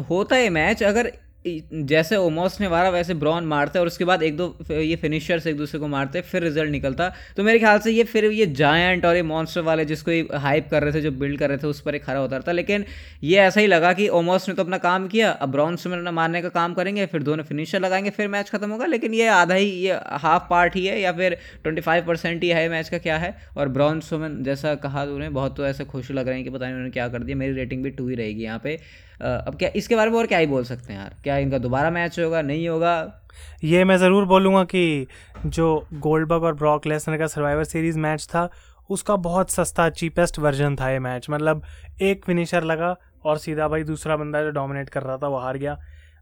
होता 0.00 0.36
है 0.36 0.50
मैच 0.50 0.82
अगर 0.82 1.12
जैसे 1.46 2.16
ओमोस 2.16 2.60
ने 2.60 2.68
मारा 2.68 2.88
वैसे 2.90 3.14
ब्रॉन 3.14 3.44
मारते 3.44 3.78
और 3.78 3.86
उसके 3.86 4.04
बाद 4.04 4.22
एक 4.22 4.36
दो 4.36 4.46
ये 4.70 4.96
फिनिशर्स 4.96 5.46
एक 5.46 5.56
दूसरे 5.56 5.78
को 5.80 5.88
मारते 5.88 6.20
फिर 6.20 6.42
रिज़ल्ट 6.42 6.70
निकलता। 6.70 7.08
तो 7.36 7.42
मेरे 7.44 7.58
ख्याल 7.58 7.78
से 7.78 7.90
ये 7.90 8.04
फिर 8.04 8.24
ये 8.24 8.46
जायंट 8.46 9.04
और 9.06 9.16
ये 9.16 9.22
मॉन्स्टर 9.22 9.60
वाले 9.60 9.84
जिसको 9.84 10.10
ये 10.10 10.26
हाइप 10.34 10.68
कर 10.70 10.82
रहे 10.82 10.92
थे, 10.92 11.00
जो 11.00 11.10
बिल्ड 11.12 11.38
कर 11.38 11.48
रहे 11.48 11.58
थे, 11.58 11.66
उस 11.66 11.80
पर 11.80 11.94
एक 11.94 12.04
खरा 12.04 12.40
था 12.40 12.52
लेकिन 12.52 12.84
ये 13.22 13.38
ऐसा 13.38 13.60
ही 13.60 13.66
लगा 13.66 13.92
कि 13.92 14.08
ओमोस 14.10 14.48
ने 14.48 14.54
तो 14.54 14.62
अपना 14.62 14.78
काम 14.78 15.06
किया, 15.08 15.30
अब 15.30 15.52
ब्रॉन 15.52 15.76
से 15.76 16.10
मारने 16.10 16.42
का 16.42 16.48
काम 16.48 16.74
करेंगे, 16.74 17.06
फिर 17.06 17.22
दोनों 17.22 17.44
फिनिशर 17.44 17.80
लगाएँगे, 17.80 18.10
फिर 18.10 18.28
मैच 18.28 18.50
खत्म 18.50 18.70
होगा। 18.70 18.86
लेकिन 18.86 19.14
ये 19.14 19.26
आधा 19.28 19.54
ही, 19.54 19.70
ये 19.70 20.00
हाफ़ 20.16 20.50
पार्ट 20.50 20.76
ही 20.76 20.86
है, 20.86 21.00
या 21.00 21.12
फिर 21.12 21.38
ट्वेंटी 21.62 21.80
फाइव 21.80 22.06
परसेंट 22.06 22.42
ही 22.42 22.48
है 22.50 22.68
मैच 22.68 22.88
का 22.88 22.98
क्या 22.98 23.18
है। 23.18 23.34
और 23.56 23.68
ब्रॉन 23.68 24.00
सुमन 24.00 24.42
जैसा 24.42 24.74
कहा 24.76 25.02
उन्हें 25.04 25.32
बहुत 25.34 25.56
तो 25.56 25.66
ऐसे 25.66 25.84
खुश 25.84 26.10
लग 26.10 26.26
रहे 26.26 26.36
हैं 26.36 26.44
कि 26.44 26.50
पता 26.50 26.64
नहीं 26.64 26.74
उन्होंने 26.74 26.90
क्या 26.90 27.08
कर 27.08 27.22
दिया। 27.22 27.36
मेरी 27.36 27.54
रेटिंग 27.54 27.82
भी 27.84 27.90
टू 27.90 28.08
ही 28.08 28.14
रहेगी 28.14 28.42
यहाँ 28.42 28.60
पे। 28.64 28.78
अब 29.20 29.56
क्या, 29.58 29.68
इसके 29.76 29.96
बारे 29.96 30.10
में 30.10 30.18
और 30.18 30.26
क्या 30.26 30.38
ही 30.38 30.46
बोल 30.46 30.64
सकते 30.64 30.92
हैं 30.92 31.00
यार? 31.00 31.14
क्या 31.24 31.36
इनका 31.38 31.58
दोबारा 31.58 31.90
मैच 31.90 32.18
होगा, 32.20 32.42
नहीं 32.42 32.68
होगा? 32.68 33.22
ये 33.64 33.84
मैं 33.84 33.96
ज़रूर 33.98 34.24
बोलूँगा 34.26 34.62
कि 34.64 35.06
जो 35.46 35.86
गोल्डबर्ग 35.94 36.42
और 36.42 36.54
ब्रॉक 36.54 36.86
लेसनर 36.86 37.18
का 37.18 37.26
सर्वाइवर 37.26 37.64
सीरीज़ 37.64 37.98
मैच 37.98 38.26
था, 38.26 38.48
उसका 38.90 39.16
बहुत 39.18 39.50
सस्ता 39.50 39.88
चीपेस्ट 39.90 40.38
वर्जन 40.38 40.76
था 40.76 40.90
ये 40.90 40.98
मैच 40.98 41.26
मतलब 41.30 41.62
एक 42.02 42.24
फिनिशर 42.24 42.64
लगा 42.64 42.94
और 43.24 43.38
सीधा 43.38 43.68
भाई 43.68 43.84
दूसरा 43.84 44.16
बंदा 44.16 44.42
जो 44.42 44.50
डोमिनेट 44.50 44.88
कर 44.88 45.02
रहा 45.02 45.16
था, 45.16 45.28
वो 45.28 45.38
हार 45.38 45.56
गया। 45.58 45.78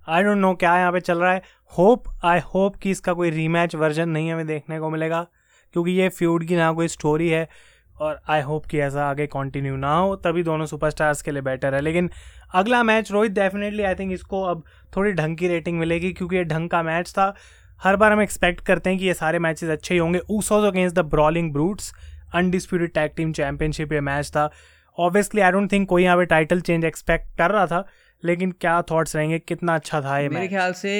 आई 0.09 0.23
डोंट 0.23 0.39
नो 0.39 0.53
क्या 0.55 0.77
यहाँ 0.79 0.93
पे 0.93 1.01
चल 1.01 1.19
रहा 1.19 1.33
है। 1.33 1.43
होप 1.73 2.05
आई 2.25 2.41
होप 2.55 2.77
कि 2.77 2.91
इसका 2.91 3.13
कोई 3.13 3.31
रीमैच 3.31 3.75
वर्जन 3.75 4.09
नहीं 4.09 4.33
हमें 4.33 4.47
देखने 4.47 4.79
को 4.81 4.91
मिलेगा, 4.91 5.27
क्योंकि 5.75 5.91
ये 5.93 6.09
फ्यूड 6.09 6.45
की 6.45 6.57
ना 6.57 6.73
कोई 6.73 6.89
स्टोरी 6.89 7.29
है। 7.29 7.49
और 8.01 8.21
आई 8.29 8.41
होप 8.43 8.67
कि 8.67 8.79
ऐसा 8.81 9.05
आगे 9.07 9.27
कंटिन्यू 9.29 9.77
ना 9.77 9.95
हो 9.97 10.15
तभी 10.17 10.43
दोनों 10.43 10.67
सुपरस्टार्स 10.67 11.23
के 11.23 11.31
लिए 11.31 11.43
बेटर 11.43 11.75
है। 11.75 11.81
लेकिन 11.81 12.11
अगला 12.55 12.83
match 12.83 13.11
Rohit 13.13 13.33
definitely 13.33 13.83
I 13.83 13.95
think 13.95 14.13
इसको 14.13 14.43
अब 14.45 14.65
थोड़ी 14.97 15.13
ढंग 15.13 15.37
की 15.37 15.49
रेटिंग 15.49 15.79
मिलेगी 15.79 16.13
क्योंकि 16.13 16.37
ये 16.37 16.45
ढंग 16.45 16.71
का 16.71 16.83
मैच 16.83 17.11
था। 17.11 17.35
हर 17.81 17.97
बार 17.97 18.13
हम 18.13 18.23
एक्सपेक्ट 18.23 18.61
करते 18.67 18.91
हैं 18.91 18.99
कि 18.99 19.07
ये 19.07 19.15
सारे 19.15 19.39
मैचेस 19.39 19.71
अच्छे 19.71 19.95
ही 19.95 19.99
होंगे। 20.01 20.21
Usos 20.31 20.65
against 20.65 20.97
the 20.97 21.05
Brawling 21.11 21.53
Brutes 21.53 21.93
undisputed 22.35 22.93
tag 22.95 23.11
team 23.17 23.33
championship 23.33 23.93
ये 23.93 24.01
मैच 24.03 24.31
था। 24.31 24.51
ऑब्वियसली 24.99 25.41
आई 25.41 25.51
डोंट 25.53 25.71
थिंक 25.73 25.89
कोई 25.89 26.03
यहाँ 26.05 26.17
पे 26.17 26.25
टाइटल 26.27 26.61
चेंज 26.61 26.85
एक्सपेक्ट 26.85 27.37
कर 27.39 27.51
रहा 27.51 27.67
था 27.67 27.85
लेकिन 28.23 28.51
क्या 28.61 28.81
थॉट्स 28.91 29.15
रहेंगे? 29.17 29.39
कितना 29.39 29.75
अच्छा 29.75 30.01
था 30.01 30.19
ये 30.19 30.29
मेरे 30.29 30.49
ख्याल 30.49 30.73
से 30.73 30.93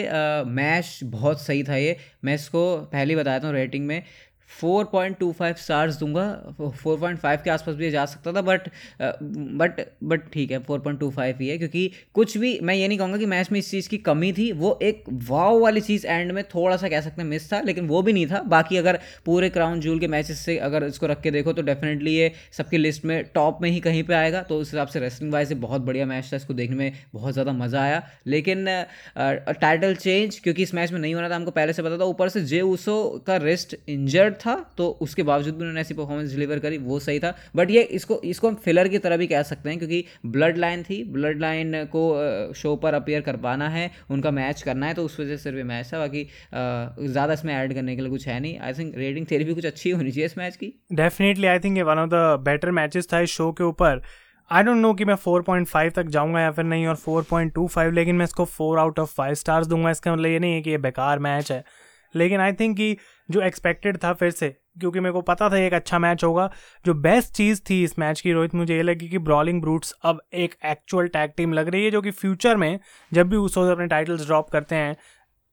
मैच 0.47 0.99
बहुत 1.05 1.41
सही 1.41 1.63
था 1.65 1.77
ये। 1.77 1.97
मैं 2.25 2.35
इसको 2.35 2.65
पहले 2.93 3.15
ही 3.15 3.21
बताया 3.21 3.39
था 3.39 3.51
रेटिंग 3.51 3.87
में। 3.87 4.03
Four 4.51 4.85
point 4.85 5.17
two 5.19 5.31
five 5.33 5.55
stars 5.59 5.97
दूँगा। 5.99 6.27
फोर 6.75 6.99
पॉइंट 6.99 7.19
फाइव 7.19 7.41
के 7.45 7.51
आसपास 7.51 7.75
भी 7.77 7.91
जा 7.91 8.05
सकता 8.07 8.33
था, 8.33 8.41
बट 8.43 8.69
बट 9.01 9.81
बट 10.05 10.29
ठीक 10.33 10.51
है, 10.51 10.59
फोर 10.61 10.79
पॉइंट 10.81 11.01
टू 11.01 11.11
फाइव 11.11 11.37
ही 11.41 11.49
है, 11.49 11.57
क्योंकि 11.59 11.91
कुछ 12.15 12.37
भी, 12.39 12.59
मैं 12.61 12.75
ये 12.75 12.89
नहीं 12.89 12.99
कहूँगा 12.99 13.19
कि 13.19 13.27
मैच 13.27 13.51
में 13.53 13.59
इस 13.59 13.71
चीज़ 13.71 13.89
की 13.89 13.99
कमी 14.01 14.33
थी, 14.33 14.51
वो 14.53 14.79
एक 14.83 15.05
वाव 15.25 15.59
वाली 15.61 15.81
चीज़ 15.81 16.07
एंड 16.07 16.33
में 16.33 16.43
थोड़ा 16.45 16.77
सा 16.77 16.89
कह 16.89 17.01
सकते 17.01 17.23
हैं 17.23 17.29
मिस 17.29 17.53
था, 17.53 17.61
लेकिन 17.61 17.87
वो 17.89 18.03
भी 18.03 18.13
नहीं 18.13 18.27
था। 18.27 18.41
बाकी 18.49 18.77
अगर 18.77 18.99
पूरे 19.27 19.49
क्राउन 19.51 19.81
जूल 19.81 19.99
के 20.01 20.09
मैचेस 20.09 20.39
से 20.41 20.57
अगर 20.61 20.85
इसको 20.85 21.07
रख 21.07 21.21
के 21.21 21.31
देखो 21.31 21.53
तो 21.53 21.63
डेफिनेटली 21.63 22.15
ये 22.15 22.31
सबकी 22.53 22.79
लिस्ट 22.79 23.05
में 23.05 23.25
टॉप 23.35 23.59
में 23.63 23.71
ही 23.71 23.81
कहीं 23.81 24.03
पर 24.05 24.15
आएगा 24.15 24.43
तो 24.45 24.59
उस 24.59 24.73
हिसाब 24.73 24.89
से 24.89 25.01
रेसलिंग 25.01 25.33
वाइज 25.33 25.49
से 25.49 25.55
बहुत 25.57 25.81
बढ़िया 25.83 26.07
मैच 26.07 26.33
था, 26.33 26.37
इसको 26.37 26.55
देखने 26.55 26.77
में 26.77 26.93
बहुत 27.15 27.33
ज़्यादा 27.33 27.53
मज़ा 27.55 27.83
आया। 27.83 28.03
लेकिन 28.27 28.65
टाइटल 29.17 29.95
चेंज 29.97 30.39
क्योंकि 30.39 30.63
इस 30.63 30.75
मैच 30.75 30.93
में 30.93 31.01
नहीं 31.01 31.15
होना 31.15 31.29
था, 31.29 31.37
हमको 31.37 31.51
पहले 31.53 31.73
से 31.73 31.83
पता 31.83 31.99
था, 31.99 32.05
ऊपर 32.05 32.29
से 32.29 32.45
जे 32.45 32.61
ऊसो 32.63 33.25
का 33.27 33.37
रिस्ट 33.39 33.77
इंजर्ड 33.89 34.34
था 34.37 34.55
तो 34.79 34.89
उसके 35.03 35.23
बावजूद 35.23 35.55
भी 35.55 35.61
उन्होंने 35.61 35.81
ऐसी 35.81 35.95
परफॉर्मेंस 35.95 36.31
डिलीवर 36.31 36.59
करी, 36.59 36.79
वो 36.79 36.99
सही 37.01 37.19
था। 37.21 37.35
बट 37.57 37.71
ये 37.71 37.83
इसको 37.93 38.21
इसको 38.25 38.49
हम 38.49 38.55
फिलर 38.65 38.89
की 38.89 38.99
तरह 38.99 39.17
भी 39.17 39.27
कह 39.27 39.43
सकते 39.45 39.69
हैं, 39.69 39.79
क्योंकि 39.79 40.05
ब्लड 40.29 40.59
लाइन 40.59 40.83
थी 40.83 41.03
ब्लड 41.13 41.41
लाइन 41.41 41.85
को 41.93 42.53
शो 42.55 42.75
पर 42.77 42.95
अपेयर 42.95 43.21
करवाना 43.23 43.69
है, 43.69 43.91
उनका 44.11 44.31
मैच 44.33 44.63
करना 44.63 44.87
है 44.87 44.95
तो 44.95 45.05
उस 45.05 45.19
वजह 45.21 45.37
से 45.37 45.43
सिर्फ़ 45.43 45.67
मैच 45.67 45.93
था। 45.93 45.99
बाकी 45.99 46.27
ज़्यादा 46.53 47.33
इसमें 47.33 47.55
ऐड 47.55 47.75
करने 47.75 47.97
के 47.97 48.03
लिए 48.03 48.11
कुछ 48.11 48.27
है 48.29 48.39
नहीं। 48.41 48.59
आई 48.59 48.73
थिंक 48.75 48.95
रेटिंग 48.97 49.27
तेरी 49.27 49.45
भी 49.45 49.55
कुछ 49.55 49.67
अच्छी 49.67 49.91
होनी 49.91 50.11
चाहिए 50.11 50.27
इस 50.27 50.39
मैच 50.39 50.57
की। 50.57 50.73
डेफिनेटली 50.95 51.47
आई 51.47 51.59
थिंक 51.59 51.77
ये 51.77 51.83
one 51.85 51.99
of 51.99 52.11
the 52.11 52.45
better 52.45 52.71
matches 52.73 53.09
था 53.13 53.21
इस 53.21 53.31
शो 53.33 53.51
के 53.53 53.65
ऊपर। 53.65 54.03
आई 54.51 54.63
डोंट 54.63 54.77
नो 54.77 54.93
कि 54.95 55.05
मैं 55.05 55.15
4.5 55.17 55.93
तक 55.95 56.07
जाऊँगा 56.09 56.41
या 56.41 56.51
फिर 56.51 56.65
नहीं, 56.65 56.87
और 56.87 56.97
4.25 56.99 57.93
लेकिन 57.93 58.17
मैं 58.17 58.25
इसको 58.25 58.45
4 58.51 58.79
आउट 58.79 58.99
ऑफ़ 58.99 59.15
5 59.17 59.39
स्टार्स 59.39 59.67
दूँगा। 59.67 59.91
इसका 59.91 60.13
मतलब 60.13 60.27
ये 60.27 60.39
नहीं 60.39 60.55
है 60.55 60.61
कि 60.63 60.71
ये 60.71 60.79
बेकार 60.81 61.19
मैच 61.21 61.53
है। 61.53 61.63
लेकिन 62.15 62.41
आई 62.41 62.53
थिंक 62.53 62.77
कि 62.77 62.97
जो 63.29 63.41
एक्सपेक्टेड 63.41 63.97
था 63.97 64.13
फिर 64.13 64.31
से, 64.31 64.49
क्योंकि 64.81 65.01
मेरे 65.01 65.13
को 65.13 65.21
पता 65.23 65.49
था 65.51 65.59
एक 65.59 65.75
अच्छा 65.75 65.99
मैच 65.99 66.25
होगा। 66.25 66.51
जो 66.87 66.95
बेस्ट 66.95 67.33
चीज़ 67.33 67.61
थी 67.71 67.83
इस 67.85 67.99
मैच 67.99 68.21
की, 68.21 68.33
रोहित, 68.33 68.55
मुझे 68.55 68.77
ये 68.77 68.83
लगी 68.83 69.09
कि 69.09 69.19
ब्रॉलिंग 69.21 69.61
ब्रूट्स 69.61 69.95
अब 70.03 70.21
एक 70.35 70.55
एक्चुअल 70.65 71.09
टैग 71.09 71.33
टीम 71.37 71.53
लग 71.53 71.69
रही 71.69 71.85
है, 71.85 71.91
जो 71.91 72.03
कि 72.03 72.11
फ्यूचर 72.11 72.57
में 72.57 72.79
जब 73.13 73.29
भी 73.29 73.37
उस 73.37 73.59
अपने 73.59 73.87
टाइटल्स 73.87 74.27
ड्रॉप 74.27 74.51
करते 74.51 74.75
हैं 74.75 74.97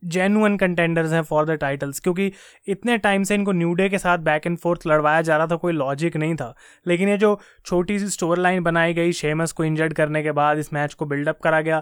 जेनुअन 0.03 0.55
कंटेंडर्स 0.57 1.11
हैं 1.13 1.21
फॉर 1.21 1.45
द 1.45 1.51
टाइटल्स 1.51 1.99
क्योंकि 1.99 2.31
इतने 2.67 2.97
टाइम 2.97 3.23
से 3.23 3.35
इनको 3.35 3.51
न्यू 3.51 3.73
डे 3.73 3.87
के 3.89 3.97
साथ 3.97 4.17
बैक 4.19 4.47
एंड 4.47 4.57
फोर्थ 4.57 4.87
लड़वाया 4.87 5.21
जा 5.21 5.37
रहा 5.37 5.47
था, 5.47 5.55
कोई 5.55 5.73
लॉजिक 5.73 6.17
नहीं 6.17 6.35
था। 6.35 6.53
लेकिन 6.87 7.09
ये 7.09 7.17
जो 7.17 7.39
छोटी 7.65 7.99
सी 7.99 8.07
स्टोर 8.09 8.37
लाइन 8.37 8.63
बनाई 8.63 8.93
गई 8.93 9.11
शेमस 9.13 9.51
को 9.51 9.63
इंजर्ड 9.63 9.93
करने 9.93 10.23
के 10.23 10.31
बाद 10.31 10.57
इस 10.57 10.73
मैच 10.73 10.93
को 10.93 11.05
बिल्डअप 11.05 11.39
करा 11.43 11.61
गया 11.61 11.81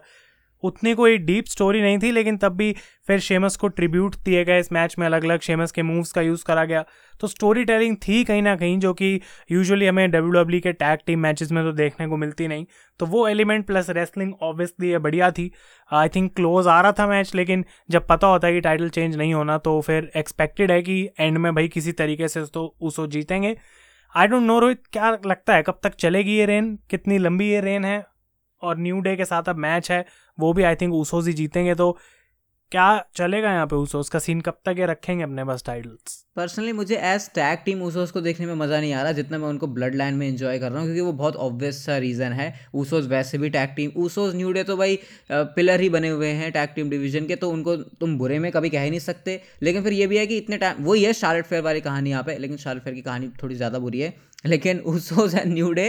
उतनी 0.64 0.94
कोई 0.94 1.18
डीप 1.20 1.46
स्टोरी 1.46 1.82
नहीं 1.82 1.98
थी, 2.00 2.12
लेकिन 2.12 2.38
तब 2.38 2.56
भी 2.56 2.76
फिर 3.08 3.20
शेमस 3.20 3.56
को 3.58 3.68
ट्रिब्यूट 3.70 4.16
दिए 4.26 4.44
गए 4.46 4.60
इस 4.60 4.72
मैच 4.72 4.96
में 5.00 5.06
अलग 5.06 5.24
अलग 5.24 5.40
शेमस 5.42 5.72
के 5.72 5.84
मूव्स 5.84 6.12
का 6.12 6.22
यूज़ 6.22 6.44
करा 6.46 6.66
गया। 6.66 6.84
तो 7.22 7.28
स्टोरी 7.28 7.64
टेलिंग 7.66 7.96
थी 7.98 8.24
कहीं 8.24 8.42
ना 8.42 8.56
कहीं, 8.56 8.78
जो 8.80 8.94
कि 8.94 9.22
यूजुअली 9.52 9.86
हमें 9.86 10.10
डब्ल्यू 10.12 10.32
डब्ल्यू 10.34 10.60
के 10.62 10.74
टैग 10.74 11.00
टीम 11.06 11.20
मैचेस 11.20 11.52
में 11.52 11.64
तो 11.64 11.72
देखने 11.74 12.08
को 12.08 12.18
मिलती 12.18 12.48
नहीं। 12.48 12.66
तो 13.00 13.06
वो 13.06 13.28
एलिमेंट 13.28 13.66
प्लस 13.68 13.90
रेसलिंग 13.90 14.34
ऑब्वियसली 14.42 14.98
बढ़िया 14.98 15.32
थी। 15.32 15.52
आई 15.92 16.10
थिंक 16.10 16.34
क्लोज 16.36 16.68
आ 16.68 16.80
रहा 16.82 16.92
था 16.92 17.08
मैच 17.08 17.34
लेकिन 17.36 17.66
जब 17.90 18.08
पता 18.08 18.28
होता 18.28 18.48
है 18.48 18.54
कि 18.54 18.62
टाइटल 18.62 18.90
चेंज 18.90 19.16
नहीं 19.16 19.34
होना 19.34 19.58
तो 19.60 19.80
फिर 19.82 20.12
एक्सपेक्टेड 20.18 20.72
है 20.72 20.82
कि 20.82 21.02
एंड 21.20 21.38
में 21.38 21.54
भाई 21.56 21.68
किसी 21.68 21.92
तरीके 21.94 22.28
से 22.28 22.46
तो 22.46 22.66
उसो 22.82 23.08
जीतेंगे। 23.08 23.56
आई 24.16 24.28
डोंट 24.28 24.44
नो 24.44 24.60
रोहित, 24.60 24.82
क्या 24.92 25.10
लगता 25.26 25.56
है 25.56 25.64
कब 25.64 25.80
तक 25.84 25.96
चलेगी 25.96 26.38
ये 26.38 26.46
रेन 26.46 26.78
कितनी 26.90 27.18
लंबी 27.18 27.50
ये 27.50 27.62
रेन 27.62 27.86
है? 27.86 28.04
और 28.62 28.78
न्यू 28.80 29.00
डे 29.02 29.16
के 29.16 29.26
साथ 29.26 29.50
अब 29.50 29.58
मैच 29.58 29.92
है, 29.92 30.06
वो 30.38 30.54
भी 30.54 30.64
आई 30.64 30.76
थिंक 30.76 30.94
ऊसोज 30.96 31.28
ही 31.28 31.34
जीतेंगे 31.34 31.76
तो 31.76 31.98
क्या 32.72 32.88
चलेगा 33.16 33.52
यहाँ 33.52 33.68
पे 33.68 33.76
ऊसोस 33.76 34.10
का 34.10 34.20
सीन 34.20 34.42
कब 34.42 34.58
तक 34.66 34.76
ये 34.80 34.86
रखेंगे 34.86 35.24
अपने 35.24 35.44
बस 35.44 35.64
टाइटल्स 35.66 36.18
पर्सनली 36.36 36.72
मुझे 36.74 36.96
एज 36.96 37.30
टैग 37.36 37.60
टीम 37.66 37.82
ऊसोस 37.84 38.12
को 38.12 38.22
देखने 38.22 38.46
में 38.46 38.54
मज़ा 38.56 38.80
नहीं 38.80 38.94
आ 38.94 39.02
रहा, 39.04 39.12
जितना 39.12 39.38
मैं 39.38 39.48
उनको 39.48 39.68
ब्लड 39.68 39.96
लाइन 39.96 40.16
में 40.16 40.28
एंजॉय 40.28 40.60
कर 40.60 40.72
रहा 40.72 40.80
हूँ, 40.80 40.88
क्योंकि 40.88 41.02
वो 41.02 41.14
बहुत 41.14 41.36
ऑब्वियस 41.38 41.84
सा 41.86 41.98
रीज़न 41.98 42.34
है। 42.34 42.54
ऊसोस 42.76 43.08
वैसे 43.08 43.38
भी 43.38 43.50
tag 43.50 43.70
team 43.76 43.92
Usos 43.98 44.36
new 44.36 44.52
day 44.52 44.64
तो 44.64 44.78
भाई 44.78 45.00
पिलर 45.32 45.82
ही 45.82 45.90
बने 45.90 46.10
हुए 46.10 46.28
हैं 46.30 46.52
टैग 46.52 46.70
टीम 46.76 46.90
डिवीज़न 46.90 47.28
के 47.28 47.36
तो 47.36 47.50
उनको 47.52 47.76
तुम 47.76 48.18
बुरे 48.18 48.40
में 48.40 48.52
कभी 48.52 48.70
कह 48.70 48.82
ही 48.82 48.90
नहीं 48.90 49.00
सकते। 49.00 49.42
लेकिन 49.64 49.84
फिर 49.84 49.94
ये 49.94 50.08
भी 50.08 50.18
है 50.18 50.28
कि 50.28 50.38
इतने 50.38 50.58
टाइम 50.58 50.84
वही 50.84 51.04
है 51.04 51.14
शार्लेट 51.16 51.46
फेयर 51.46 51.64
वाली 51.64 51.82
कहानी 51.82 52.10
यहाँ 52.10 52.24
पे, 52.24 52.38
लेकिन 52.38 52.58
शार्लेट 52.58 52.84
फेयर 52.84 52.96
की 52.96 53.02
कहानी 53.02 53.30
थोड़ी 53.44 53.56
ज़्यादा 53.56 53.80
बुरी 53.80 54.00
है। 54.00 54.14
लेकिन 54.44 54.80
उसोज 54.88 55.36
एंड 55.36 55.54
न्यू 55.54 55.72
डे 55.74 55.86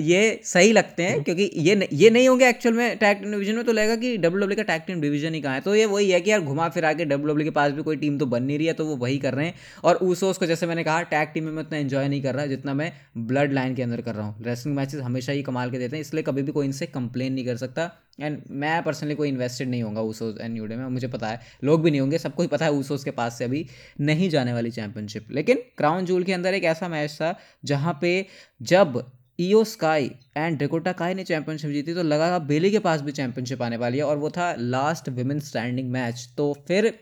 ये 0.00 0.40
सही 0.44 0.72
लगते 0.72 1.02
हैं 1.02 1.22
क्योंकि 1.24 1.50
ये 1.56 1.88
ये 1.92 2.10
नहीं 2.10 2.28
होंगे 2.28 2.48
एक्चुअल 2.48 2.74
में 2.74 2.96
टैग 2.98 3.18
टीम 3.18 3.30
डिवीज़न 3.30 3.54
में 3.54 3.64
तो 3.64 3.72
लगेगा 3.72 3.96
कि 3.96 4.16
डब्ल्यू 4.16 4.40
डब्ल्यू 4.40 4.56
का 4.56 4.62
टैग 4.62 4.82
टीम 4.86 5.00
डिवीज़न 5.00 5.34
ही 5.34 5.40
कहाँ 5.40 5.54
है। 5.54 5.60
तो 5.60 5.74
ये 5.74 5.84
वही 5.86 6.10
है 6.10 6.20
कि 6.20 6.30
यार 6.30 6.40
घुमा 6.42 6.68
फिरा 6.68 6.92
के 6.92 7.04
डब्ल्यू 7.04 7.28
डब्ल्यू 7.28 7.44
के 7.44 7.50
पास 7.50 7.72
भी 7.72 7.82
कोई 7.82 7.96
टीम 7.96 8.18
तो 8.18 8.26
बन 8.26 8.42
नहीं 8.42 8.58
रही 8.58 8.66
है 8.66 8.72
तो 8.72 8.86
वो 8.86 8.96
वही 8.96 9.18
कर 9.18 9.34
रहे 9.34 9.46
हैं। 9.46 9.54
और 9.84 9.98
ऊसोस 10.02 10.38
को 10.38 10.46
जैसे 10.46 10.66
मैंने 10.66 10.84
कहा 10.84 11.02
टैग 11.04 11.28
टीम 11.34 11.44
में 11.44 11.52
मैं 11.52 11.62
उतना 11.62 11.78
इन्जॉय 11.78 12.08
नहीं 12.08 12.22
कर 12.22 12.34
रहा, 12.34 12.46
जितना 12.46 12.74
मैं 12.74 12.92
ब्लड 13.18 13.52
लाइन 13.52 13.74
के 13.74 13.82
अंदर 13.82 14.00
कर 14.00 14.14
रहा 14.14 14.26
हूँ। 14.26 14.44
रेसलिंग 14.44 14.76
मैचेस 14.76 15.00
हमेशा 15.00 15.32
ही 15.32 15.42
कमाल 15.42 15.70
के 15.70 15.78
देते 15.78 15.96
हैं, 15.96 16.00
इसलिए 16.00 16.22
कभी 16.22 16.42
भी 16.42 16.52
कोई 16.52 16.66
इनसे 16.66 16.86
कंप्लेन 16.88 17.32
नहीं 17.32 17.44
कर 17.46 17.56
सकता। 17.56 17.90
एंड 18.18 18.42
मैं 18.52 18.82
पर्सनली 18.82 19.14
कोई 19.14 19.28
इन्वेस्टेड 19.28 19.68
नहीं 19.68 19.82
होगा 19.82 20.00
ऊसोस 20.02 20.36
एंड 20.40 20.52
न्यूडे 20.54 20.76
में, 20.76 20.84
मुझे 20.86 21.08
पता 21.08 21.28
है। 21.28 21.40
लोग 21.64 21.82
भी 21.82 21.90
नहीं 21.90 22.00
होंगे, 22.00 22.18
सबको 22.18 22.42
ही 22.42 22.48
पता 22.48 22.64
है 22.64 22.72
ऊसोस 22.72 23.04
के 23.04 23.10
पास 23.12 23.38
से 23.38 23.44
अभी 23.44 23.66
नहीं 24.00 24.28
जाने 24.30 24.52
वाली 24.52 24.70
चैंपियनशिप 24.70 25.26
लेकिन 25.30 25.62
क्राउन 25.78 26.04
जूल 26.04 26.24
के 26.24 26.32
अंदर 26.32 26.54
एक 26.54 26.64
ऐसा 26.66 26.88
मैच 26.88 27.12
था, 27.12 27.34
जहाँ 27.64 27.98
पे 28.00 28.26
जब 28.62 29.04
ईओ 29.40 29.62
स्काई 29.64 30.10
एंड 30.36 30.58
डेकोटा 30.58 30.92
काई 30.92 31.14
ने 31.14 31.24
चैंपियनशिप 31.24 31.70
जीती 31.70 31.94
तो 31.94 32.02
लगा 32.02 32.38
बेली 32.40 32.70
के 32.70 32.78
पास 32.78 33.00
भी 33.00 33.12
चैंपियनशिप 33.12 33.62
आने 33.62 33.76
वाली 33.76 33.98
है, 33.98 34.04
और 34.04 34.16
वो 34.16 34.30
था 34.30 34.54
लास्ट 34.58 35.08
विमेन 35.10 35.40
स्टैंडिंग 35.40 35.90
मैच 35.90 36.28
तो 36.36 36.52
फिर 36.68 36.92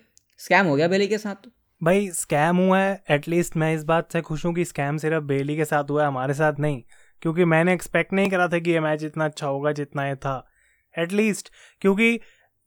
स्कैम 0.41 0.67
हो 0.67 0.77
गया 0.77 0.89
बेली 0.89 1.09
के 1.09 1.19
साथ? 1.19 1.49
भाई 1.81 2.09
स्कैम 2.11 2.57
हुआ 2.57 2.79
है 2.79 3.03
एटलीस्ट 3.11 3.57
मैं 3.57 3.75
इस 3.75 3.85
बात 3.85 4.13
से 4.13 4.21
खुश 4.21 4.45
हूँ 4.47 4.55
कि 4.55 4.65
स्कैम 4.65 4.97
सिर्फ़ 4.99 5.25
बेली 5.25 5.57
के 5.57 5.65
साथ 5.65 5.91
हुआ 5.91 6.03
है, 6.03 6.09
हमारे 6.09 6.35
साथ 6.35 6.61
नहीं। 6.61 6.83
क्योंकि 7.23 7.45
मैंने 7.45 7.73
एक्सपेक्ट 7.75 8.13
नहीं 8.13 8.31
करा 8.31 8.49
था 8.49 8.59
कि 8.59 8.71
ये 8.71 8.81
मैच 8.81 9.05
इतना 9.05 9.25
अच्छा 9.25 9.47
होगा 9.47 9.73
जितना 9.73 10.07
ये 10.09 10.15
था। 10.17 10.50
एटलीस्ट 10.95 11.51
क्योंकि 11.83 12.19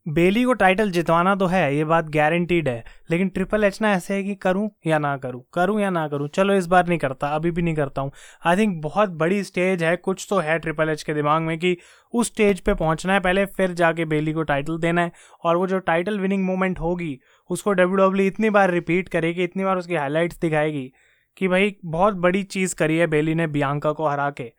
बेली 0.06 0.42
को 0.44 0.52
टाइटल 0.52 0.90
जितवाना 0.90 1.34
तो 1.34 1.46
है, 1.46 1.76
ये 1.76 1.84
बात 1.84 2.08
गारंटीड 2.10 2.68
है। 2.68 2.84
लेकिन 3.10 3.28
ट्रिपल 3.28 3.64
एच 3.64 3.80
ना 3.82 3.92
ऐसे 3.92 4.14
है 4.14 4.22
कि 4.24 4.34
करूँ 4.34 4.68
या 4.86 4.98
ना 4.98 5.16
करूँ 5.16 5.42
करूँ 5.54 5.80
या 5.80 5.90
ना 5.90 6.06
करूँ, 6.08 6.28
चलो 6.28 6.54
इस 6.54 6.66
बार 6.66 6.86
नहीं 6.88 6.98
करता, 6.98 7.28
अभी 7.28 7.50
भी 7.50 7.62
नहीं 7.62 7.74
करता 7.74 8.02
हूँ। 8.02 8.10
आई 8.46 8.56
थिंक 8.56 8.82
बहुत 8.82 9.10
बड़ी 9.12 9.42
स्टेज 9.44 9.82
है, 9.82 9.94
कुछ 9.96 10.26
तो 10.30 10.38
है 10.38 10.58
ट्रिपल 10.58 10.88
एच 10.88 11.02
के 11.02 11.14
दिमाग 11.14 11.42
में 11.42 11.58
कि 11.58 11.76
उस 12.14 12.26
स्टेज 12.26 12.60
पे 12.60 12.74
पहुँचना 12.74 13.12
है, 13.12 13.20
पहले 13.20 13.44
फिर 13.46 13.72
जाके 13.72 14.04
बेली 14.04 14.32
को 14.32 14.42
टाइटल 14.42 14.78
देना 14.78 15.02
है। 15.02 15.12
और 15.44 15.56
वो 15.56 15.66
जो 15.66 15.78
टाइटल 15.78 16.20
विनिंग 16.20 16.44
मोमेंट 16.44 16.80
होगी, 16.80 17.18
उसको 17.50 17.72
डब्ल्यू 17.72 17.96
डब्ल्यू 17.96 18.26
इतनी 18.26 18.50
बार 18.50 18.70
रिपीट 18.70 19.08
करेगी, 19.08 19.44
इतनी 19.44 19.64
बार 19.64 19.76
उसकी 19.76 19.94
हाईलाइट्स 19.94 20.40
दिखाएगी 20.40 20.90
कि 21.36 21.48
भाई, 21.48 21.74
बहुत 21.84 22.14
बड़ी 22.16 22.42
चीज़ 22.42 22.74
करी 22.74 22.96
है 22.98 23.06
बेली 23.06 23.34
ने 23.34 23.46
बियांका 23.46 23.92
को 23.92 24.08
हरा 24.08 24.30
के। 24.30 24.52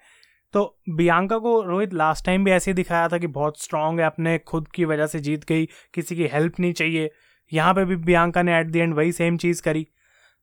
तो 0.56 0.62
बियांका 0.90 1.38
को 1.38 1.62
रोहित 1.62 1.94
लास्ट 1.94 2.26
टाइम 2.26 2.44
भी 2.44 2.52
ऐसे 2.52 2.72
ही 2.72 2.76
दिखाया 2.76 3.08
था 3.08 3.18
कि 3.18 3.28
बहुत 3.28 3.62
स्ट्रांग 3.62 4.00
है, 4.00 4.06
अपने 4.06 4.38
खुद 4.38 4.68
की 4.68 4.86
वजह 4.86 5.08
से 5.08 5.20
जीत 5.20 5.44
गई, 5.46 5.66
किसी 5.94 6.16
की 6.16 6.28
हेल्प 6.34 6.60
नहीं 6.60 6.74
चाहिए। 6.74 7.10
यहाँ 7.52 7.74
पे 7.74 7.86
भी 7.86 7.96
बियांका 7.96 8.44
ने 8.44 8.60
एट 8.60 8.68
द 8.68 8.76
एंड 8.76 8.94
वही 8.94 9.12
सेम 9.12 9.38
चीज़ 9.38 9.62
करी। 9.62 9.86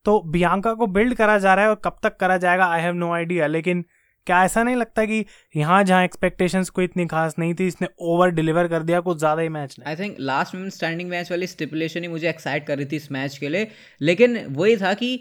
तो 0.05 0.21
बियांका 0.27 0.75
को 0.75 0.87
बिल्ड 0.87 1.15
करा 1.15 1.39
जा 1.39 1.55
रहा 1.55 1.65
है 1.65 1.71
और 1.71 1.81
कब 1.85 1.97
तक 2.03 2.17
करा 2.17 2.37
जाएगा 2.37 2.67
आई 2.67 2.81
हैव 2.81 2.95
नो 2.95 3.13
आइडिया 3.13 3.47
लेकिन 3.47 3.85
क्या 4.27 4.43
ऐसा 4.45 4.63
नहीं 4.63 4.77
लगता 4.77 5.05
कि 5.05 5.25
यहाँ 5.55 5.83
जहाँ 5.85 6.05
एक्सपेक्टेशंस 6.05 6.69
कोई 6.71 6.85
इतनी 6.85 7.07
खास 7.07 7.35
नहीं 7.39 7.55
थी, 7.55 7.67
इसने 7.67 7.89
ओवर 8.03 8.31
डिलीवर 8.31 8.69
कर 8.69 8.83
दिया, 8.83 9.01
कुछ 9.01 9.19
ज़्यादा 9.19 9.43
ही 9.43 9.49
मैच 9.51 9.77
आई 9.87 9.97
थिंक 9.97 10.17
लास्ट 10.21 10.55
में 10.55 10.69
स्टैंडिंग 10.71 11.09
मैच 11.11 11.31
वाली 11.31 11.47
स्टिपुलेशन 11.47 12.03
ही 12.03 12.09
मुझे 12.09 12.29
एक्साइट 12.29 12.67
कर 12.67 12.77
रही 12.77 12.87
थी 12.87 12.97
इस 12.97 13.11
मैच 13.13 13.37
के 13.39 13.49
लिए। 13.49 13.69
लेकिन 14.01 14.45
वही 14.51 14.77
था 14.77 14.93
कि 14.95 15.15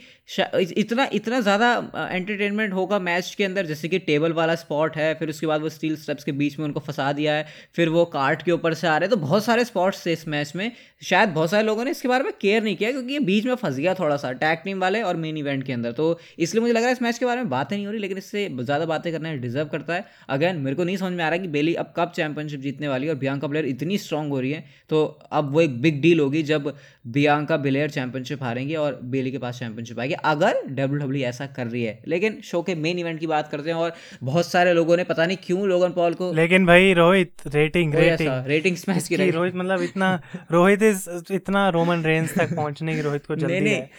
इतना 0.77 1.08
इतना 1.13 1.39
ज़्यादा 1.41 1.72
एंटरटेनमेंट 2.12 2.74
होगा 2.74 3.00
मैच 3.01 3.33
के 3.37 3.44
अंदर, 3.44 3.66
जैसे 3.66 3.87
कि 3.90 4.00
टेबल 4.01 4.33
वाला 4.33 4.55
स्पॉट 4.55 4.98
है, 4.98 5.14
फिर 5.16 5.29
उसके 5.29 5.48
बाद 5.48 5.61
वो 5.61 5.70
स्टील 5.70 5.96
स्टेप्स 5.98 6.24
के 6.24 6.31
बीच 6.33 6.57
में 6.59 6.66
उनको 6.66 6.79
फंसा 6.81 7.11
दिया 7.14 7.33
है, 7.33 7.46
फिर 7.75 7.90
वो 7.90 8.05
कार्ट 8.14 8.42
के 8.42 8.51
ऊपर 8.51 8.74
से 8.74 8.87
आ 8.87 8.98
रहे 8.98 9.09
तो 9.09 9.18
बहुत 9.18 9.44
सारे 9.46 9.66
स्पॉट्स 9.66 10.05
थे 10.05 10.14
इस 10.14 10.27
मैच 10.27 10.53
में। 10.55 10.72
शायद 11.03 11.29
बहुत 11.31 11.51
सारे 11.51 11.64
लोगों 11.64 11.85
ने 11.85 11.92
इसके 11.92 12.07
बारे 12.07 12.24
में 12.24 12.33
केयर 12.42 12.64
नहीं 12.64 12.75
किया, 12.75 12.92
क्योंकि 12.92 13.14
ये 13.14 13.20
बीच 13.22 13.46
में 13.46 13.55
फंस 13.55 13.75
गया 13.77 13.94
थोड़ा 13.96 14.18
सा 14.18 14.31
टैग 14.33 14.59
टीम 14.64 14.79
वाले 14.81 15.01
और 15.01 15.16
मेन 15.18 15.37
इवेंट 15.37 15.64
के 15.64 15.74
अंदर। 15.74 15.92
तो 15.94 16.20
इसलिए 16.40 16.61
मुझे 16.61 16.74
लग 16.74 16.79
रहा 16.79 16.87
है 16.87 16.94
इस 16.94 17.01
मैच 17.01 17.18
के 17.18 17.25
बारे 17.25 17.42
में 17.42 17.50
बातें 17.50 17.75
नहीं 17.75 17.85
हो 17.85 17.92
रही, 17.92 18.01
लेकिन 18.01 18.18
इससे 18.18 18.48
ज़्यादा 18.51 18.85
बातें 18.91 19.11
करना 19.13 19.33
डिजर्व 19.37 19.67
करता 19.67 19.93
है। 19.93 20.05
अगेन 20.29 20.57
मेरे 20.57 20.75
को 20.75 20.83
नहीं 20.83 20.97
समझ 20.97 21.13
में 21.13 21.23
आ 21.23 21.29
रहा 21.29 21.37
कि 21.37 21.47
बेली 21.47 21.73
अब 21.75 21.93
कब 21.97 22.11
चैंपियनशिप 22.15 22.59
जीतने 22.59 22.87
वाली 22.87 23.07
है 23.07 23.13
और 23.13 23.19
बियांका 23.19 23.47
प्लेयर 23.47 23.65
इतनी 23.65 23.97
स्ट्रांग 23.97 24.31
हो 24.31 24.39
रही 24.39 24.51
है। 24.51 24.63
तो 24.89 25.03
अब 25.31 25.51
वो 25.53 25.61
एक 25.61 25.81
बिग 25.81 26.01
डील 26.01 26.19
होगी 26.19 26.43
जब 26.43 26.73
बियांका 27.05 27.57
बिलेयर 27.57 27.90
चैंपियनशिप 27.90 28.44
हारेंगे 28.44 28.75
और 28.75 29.00
बेली 29.05 29.31
के 29.31 29.37
पास 29.37 29.59
चैंपियनशिप 29.59 30.00
आएगी। 30.00 30.14
अगर 30.25 30.61
डब्ल्यू 30.70 31.00
डब्ल्यू 31.00 31.24
ऐसा 31.27 31.46
कर 31.48 31.68
रही 31.68 31.83
है 31.83 32.01
लेकिन 32.07 32.40
शो 32.44 32.61
के 32.61 32.75
मेन 32.77 33.00
इवेंट 33.00 33.20
की 33.20 33.27
बात 33.27 33.48
करते 33.51 33.70
हैं 33.70 33.77
और 33.77 33.94
बहुत 34.24 34.46
सारे 34.48 34.74
लोगों 34.74 34.98
ने 34.98 35.03
पता 35.03 35.25
नहीं 35.25 35.37
क्यों 35.44 35.68
लोगन 35.68 35.92
पॉल 35.92 36.14
को 36.14 36.31
लेकिन 36.33 36.66
भाई 36.66 36.94
Rohit 36.94 37.48
rating 37.48 37.96
rating 37.96 38.48
rating 38.48 38.75
smash 38.77 39.07
की 39.07 39.29
रोहित 39.29 39.55
मतलब 39.55 39.81
इतना 39.81 40.14
रोहित 40.51 40.83
इस 40.83 41.07
इतना 41.31 41.68
रोमन 41.70 42.03
रेंज 42.03 42.33
तक 42.35 42.55
पहुँचने 42.55 42.96
की 42.96 43.01
रोहित 43.01 43.25
को 43.25 43.35
जल्दी 43.35 43.70
है। 43.70 43.90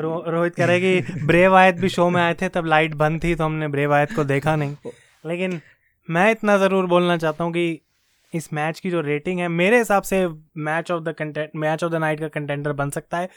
रोहित 0.00 0.54
कह 0.54 0.64
रहे 0.64 0.80
कि 0.80 1.24
ब्रेव 1.26 1.56
आयत 1.56 1.76
भी 1.76 1.88
शो 1.90 2.08
में 2.10 2.20
आए 2.22 2.34
थे 2.34 2.48
तब 2.50 2.66
लाइट 2.66 2.94
बंद 2.96 3.22
थी 3.24 3.34
तो 3.34 3.44
हमने 3.44 3.68
ब्रेव 3.68 3.94
आयत 3.94 4.12
को 4.16 4.24
देखा 4.26 4.56
नहीं। 4.56 4.92
लेकिन 5.24 5.60
मैं 6.08 6.30
इतना 6.30 6.56
ज़रूर 6.58 6.86
बोलना 6.86 7.16
चाहता 7.16 7.44
हूँ 7.44 7.52
कि 7.52 7.80
इस 8.32 8.52
मैच 8.52 8.80
की 8.80 8.90
जो 8.90 9.00
रेटिंग 9.00 9.40
है, 9.40 9.48
मेरे 9.48 9.78
हिसाब 9.78 10.02
से 10.02 10.26
match 10.58 10.90
of 10.90 11.02
the 11.04 11.14
content 11.18 11.50
match 11.56 11.84
of 11.84 11.92
the 11.92 11.96
night 11.96 12.20
का 12.20 12.28
कंटेंडर 12.30 12.72
बन 12.72 12.90
सकता 12.90 13.18
है। 13.18 13.28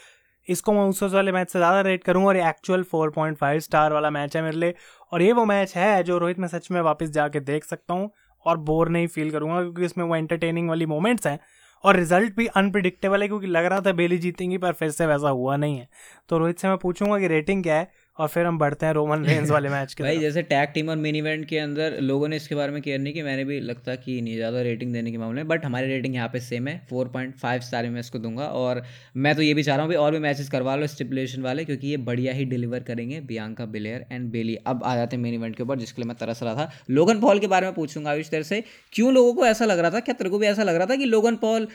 इसको 0.48 0.72
मैं 0.72 0.82
उस 0.82 1.02
वाले 1.04 1.32
मैच 1.32 1.50
से 1.50 1.58
ज़्यादा 1.58 1.80
रेट 1.80 2.04
करूँगा 2.04 2.28
और 2.28 2.36
actual 2.38 2.82
four 2.82 3.10
point 3.10 3.36
five 3.38 3.60
star 3.60 3.92
वाला 3.92 4.10
मैच 4.10 4.36
है 4.36 4.42
मेरे 4.42 4.56
लिए। 4.56 4.74
और 5.12 5.22
ये 5.22 5.32
वो 5.32 5.44
मैच 5.44 5.76
है 5.76 6.02
जो 6.02 6.18
रोहित 6.18 6.38
में 6.38 6.48
सच 6.48 6.70
में 6.70 6.80
वापस 6.80 7.10
जाके 7.10 7.40
देख 7.42 7.64
सकता 7.64 7.94
हूँ 7.94 8.10
और 8.46 8.56
बोर 8.58 8.88
नहीं 8.88 9.06
फील 9.06 9.30
करूँगा 9.30 9.60
क्योंकि 9.60 9.84
इसमें 9.84 10.04
वो 10.04 10.16
एंटरटेनिंग 10.16 10.68
वाली 10.68 10.86
मोमेंट्स 10.86 11.26
हैं 11.26 11.38
और 11.84 11.96
रिज़ल्ट 11.96 12.36
भी 12.36 12.46
अनप्रिडिक्टेबल 12.46 13.22
है 13.22 13.28
क्योंकि 13.28 13.46
लग 13.46 13.64
रहा 13.64 13.80
था 13.80 13.92
बेली 13.92 14.18
जीतेंगी 14.18 14.58
पर 14.58 14.72
फिर 14.72 14.90
से 14.90 15.06
वैसा 15.06 15.28
हुआ 15.30 15.56
नहीं 15.56 15.78
है। 15.78 15.88
तो 16.28 16.38
रोहित 16.38 16.58
से 16.58 16.68
मैं 16.68 16.76
पूछूँगा 16.78 17.18
कि 17.18 17.28
रेटिंग 17.28 17.62
क्या 17.62 17.76
है। 17.76 17.90
और 18.18 18.28
फिर 18.28 18.46
हम 18.46 18.58
बढ़ते 18.58 18.86
हैं 18.86 18.92
रोमन 18.92 19.24
रेंज 19.24 19.50
वाले 19.50 19.68
मैच 19.68 19.94
के 19.94 20.02
भाई 20.04 20.18
जैसे 20.18 20.42
टैग 20.42 20.68
टीम 20.74 20.88
और 20.88 20.96
मिनी 20.96 21.18
इवेंट 21.18 21.44
के 21.48 21.58
अंदर 21.58 21.98
लोगों 22.00 22.28
ने 22.28 22.36
इसके 22.36 22.54
बारे 22.54 22.72
में 22.72 22.80
केयर 22.82 22.98
नहीं 23.00 23.12
की 23.14 23.22
मैंने 23.22 23.44
भी 23.44 23.58
लगता 23.60 23.94
कि 23.94 24.20
नहीं 24.20 24.36
ज़्यादा 24.36 24.62
रेटिंग 24.62 24.92
देने 24.92 25.10
के 25.12 25.18
मामले 25.18 25.42
में 25.42 25.48
बट 25.48 25.64
हमारी 25.64 25.86
रेटिंग 25.86 26.14
यहाँ 26.14 26.28
पे 26.28 26.40
सेम 26.40 26.68
है। 26.68 26.76
फोर 26.90 27.08
पॉइंट 27.08 27.34
फाइव 27.38 27.60
स्टार 27.60 27.88
में 27.88 27.98
इसको 28.00 28.18
दूँगा। 28.18 28.44
और 28.44 28.82
मैं 29.16 29.34
तो 29.36 29.42
ये 29.42 29.54
भी 29.54 29.62
चाह 29.62 29.76
रहा 29.76 29.86
हूँ 29.86 29.94
और 29.94 30.12
भी 30.12 30.18
मैचेस 30.18 30.48
करवा 30.50 30.76
लो 30.76 30.86
स्टिपुलेशन 30.86 31.42
वाले 31.42 31.64
क्योंकि 31.64 31.88
ये 31.88 31.96
बढ़िया 32.06 32.32
ही 32.32 32.44
डिलीवर 32.44 32.82
करेंगे 32.82 33.20
बियांका 33.22 33.66
बिलेयर 33.66 34.06
एंड 34.12 34.30
बेली 34.32 34.56
अब 34.66 34.84
आ 34.84 34.94
जाते 34.96 35.16
हैं 35.16 35.22
मेन 35.22 35.34
इवेंट 35.34 35.56
के 35.56 35.62
ऊपर 35.62 35.78
जिसके 35.78 36.02
लिए 36.02 36.08
मैं 36.08 36.16
तरस 36.20 36.42
रहा 36.42 36.54
था। 36.54 36.70
लोगन 36.90 37.20
पॉल 37.20 37.38
के 37.38 37.46
बारे 37.46 37.66
में 37.66 37.74
पूछूँगा 37.74 38.10
आयुष 38.10 38.30
तेरे 38.30 38.44
से। 38.44 38.62
क्यों 38.92 39.12
लोगों 39.14 39.34
को 39.34 39.46
ऐसा 39.46 39.64
लग 39.64 39.78
रहा 39.78 39.90
था? 39.90 40.00
क्या 40.00 40.14
तेरे 40.14 40.30
को 40.30 40.38
भी 40.38 40.46
ऐसा 40.46 40.62
लग 40.62 40.76
रहा 40.76 40.86
था 40.86 40.96
कि 40.96 41.04
लोगन 41.06 41.36
पॉल 41.36 41.68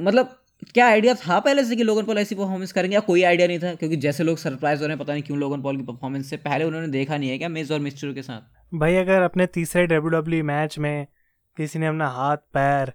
मतलब 0.00 0.36
क्या 0.62 0.86
आइडिया 0.86 1.14
था 1.14 1.38
पहले 1.40 1.64
से 1.64 1.76
कि 1.76 1.82
लोगन 1.82 2.04
पॉल 2.04 2.18
ऐसी 2.18 2.34
परफॉर्मेंस 2.34 2.72
करेंगे? 2.72 2.94
या 2.94 3.00
कोई 3.00 3.22
आइडिया 3.22 3.46
नहीं 3.48 3.58
था? 3.58 3.74
क्योंकि 3.74 3.96
जैसे 3.96 4.24
लोग 4.24 4.38
सरप्राइज़ 4.38 4.80
हो 4.80 4.86
रहे 4.86 4.96
हैं, 4.96 5.04
पता 5.04 5.12
नहीं 5.12 5.22
क्यों 5.22 5.38
लोगन 5.38 5.62
पॉल 5.62 5.76
की 5.76 5.82
परफॉर्मेंस 5.82 6.30
से 6.30 6.36
पहले 6.36 6.64
उन्होंने 6.64 6.88
देखा 6.88 7.16
नहीं 7.16 7.30
है 7.30 7.38
क्या 7.38 7.48
मेज 7.48 7.72
और 7.72 7.78
मिस्टर 7.78 8.12
के 8.12 8.22
साथ? 8.22 8.40
भाई, 8.74 8.94
अगर 8.94 9.22
अपने 9.22 9.46
तीसरे 9.46 9.86
डब्ल्यू 9.86 10.20
डब्ल्यू 10.20 10.44
मैच 10.44 10.78
में 10.78 11.06
किसी 11.56 11.78
ने 11.78 11.86
अपना 11.86 12.08
हाथ, 12.08 12.36
पैर, 12.36 12.92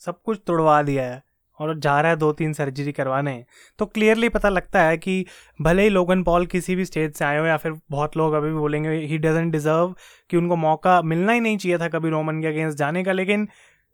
सब 0.00 0.22
कुछ 0.22 0.40
तोड़वा 0.46 0.82
दिया 0.82 1.04
है 1.04 1.22
और 1.58 1.78
जा 1.78 2.00
रहा 2.00 2.10
है 2.10 2.16
दो 2.16 2.32
तीन 2.32 2.52
सर्जरी 2.52 2.92
करवाने 2.92 3.44
तो 3.78 3.86
क्लियरली 3.86 4.28
पता 4.28 4.48
लगता 4.48 4.82
है 4.82 4.96
कि 4.98 5.26
भले 5.60 5.82
ही 5.82 5.88
लोगन 5.88 6.22
पॉल 6.22 6.46
किसी 6.46 6.76
भी 6.76 6.84
स्टेज 6.84 7.12
से 7.14 7.24
आए 7.24 7.38
हो 7.38 7.44
या 7.46 7.56
फिर 7.56 7.72
बहुत 7.90 8.16
लोग 8.16 8.32
अभी 8.32 8.48
भी 8.48 8.54
बोलेंगे 8.54 8.90
ही 8.90 9.18
डजेंट 9.18 9.52
डिजर्व 9.52 9.94
कि 10.30 10.36
उनको 10.36 10.56
मौका 10.56 11.02
मिलना 11.02 11.32
ही 11.32 11.40
नहीं 11.40 11.58
चाहिए 11.58 11.78
था 11.78 11.88
कभी 11.88 12.10
रोमन 12.10 12.40
के 12.40 12.46
अगेंस्ट 12.46 12.78
जाने 12.78 13.04
का, 13.04 13.12
लेकिन 13.12 13.48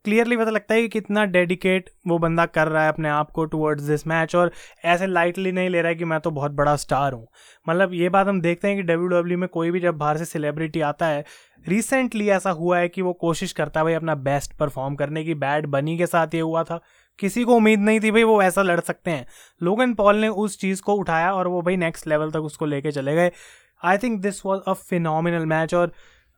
क्लियरली 0.05 0.37
पता 0.37 0.51
लगता 0.51 0.75
है 0.75 0.83
कि 0.83 0.89
कितना 0.89 1.25
डेडिकेट 1.25 1.91
वो 2.07 2.19
बंदा 2.19 2.45
कर 2.47 2.69
रहा 2.69 2.83
है 2.83 2.89
अपने 2.89 3.09
आप 3.09 3.31
को 3.31 3.45
टुवर्ड्स 3.45 3.83
दिस 3.83 4.07
मैच 4.07 4.35
और 4.37 4.53
ऐसे 4.85 5.07
लाइटली 5.07 5.53
नहीं 5.53 5.69
ले 5.69 5.81
रहा 5.83 5.89
है 5.89 5.95
कि 5.95 6.05
मैं 6.05 6.21
तो 6.21 6.31
बहुत 6.31 6.53
बड़ा 6.53 6.77
स्टार 6.77 7.13
हूँ। 7.13 7.27
मतलब 7.69 7.95
ये 7.95 8.09
बात 8.09 8.27
हम 8.27 8.41
देखते 8.41 8.69
हैं 8.69 8.77
कि 8.77 8.83
डब्ल्यू 8.83 9.09
डब्ल्यू 9.09 9.39
में 9.39 9.49
कोई 9.49 9.71
भी 9.71 9.81
जब 9.81 9.97
बाहर 9.99 10.17
से 10.17 10.25
सेलिब्रिटी 10.25 10.81
आता 10.81 11.07
है 11.07 11.25
रिसेंटली 11.69 12.29
ऐसा 12.29 12.51
हुआ 12.51 12.79
है 12.79 12.89
कि 12.89 13.03
वो 13.03 13.13
कोशिश 13.13 13.53
करता 13.53 13.81
है 13.81 13.85
भाई 13.85 13.95
अपना 13.95 14.15
बेस्ट 14.15 14.53
परफॉर्म 14.53 14.95
करने 14.95 15.25
की। 15.25 15.35
बैड 15.35 15.67
बनी 15.67 15.97
के 15.99 16.07
साथ 16.07 16.35
ये 16.35 16.41
हुआ 16.41 16.63
था। 16.65 16.81
किसी 17.19 17.45
को 17.45 17.55
उम्मीद 17.55 17.81
नहीं 17.81 18.01
थी 18.01 18.11
भाई 18.11 18.23
वो 18.23 18.43
ऐसा 18.43 18.63
लड़ 18.63 18.81
सकते 18.81 19.11
हैं। 19.11 19.27
लोगन 19.63 19.95
पॉल 19.95 20.17
ने 20.17 20.29
उस 20.29 20.59
चीज़ 20.61 20.83
को 20.83 20.95
उठाया 20.95 21.33
और 21.35 21.49
वो 21.49 21.63
भाई 21.63 21.77
नेक्स्ट 21.77 22.07
लेवल 22.07 22.31
तक 22.31 22.41
उसको 22.41 22.67
लेके 22.67 22.91
चले 22.91 23.15
गए। 23.15 23.31
I 23.85 23.99
think 23.99 24.21
this 24.21 24.45
was 24.47 24.61
a 24.69 24.73
phenomenal 24.73 25.47
match 25.47 25.75
और 25.75 25.93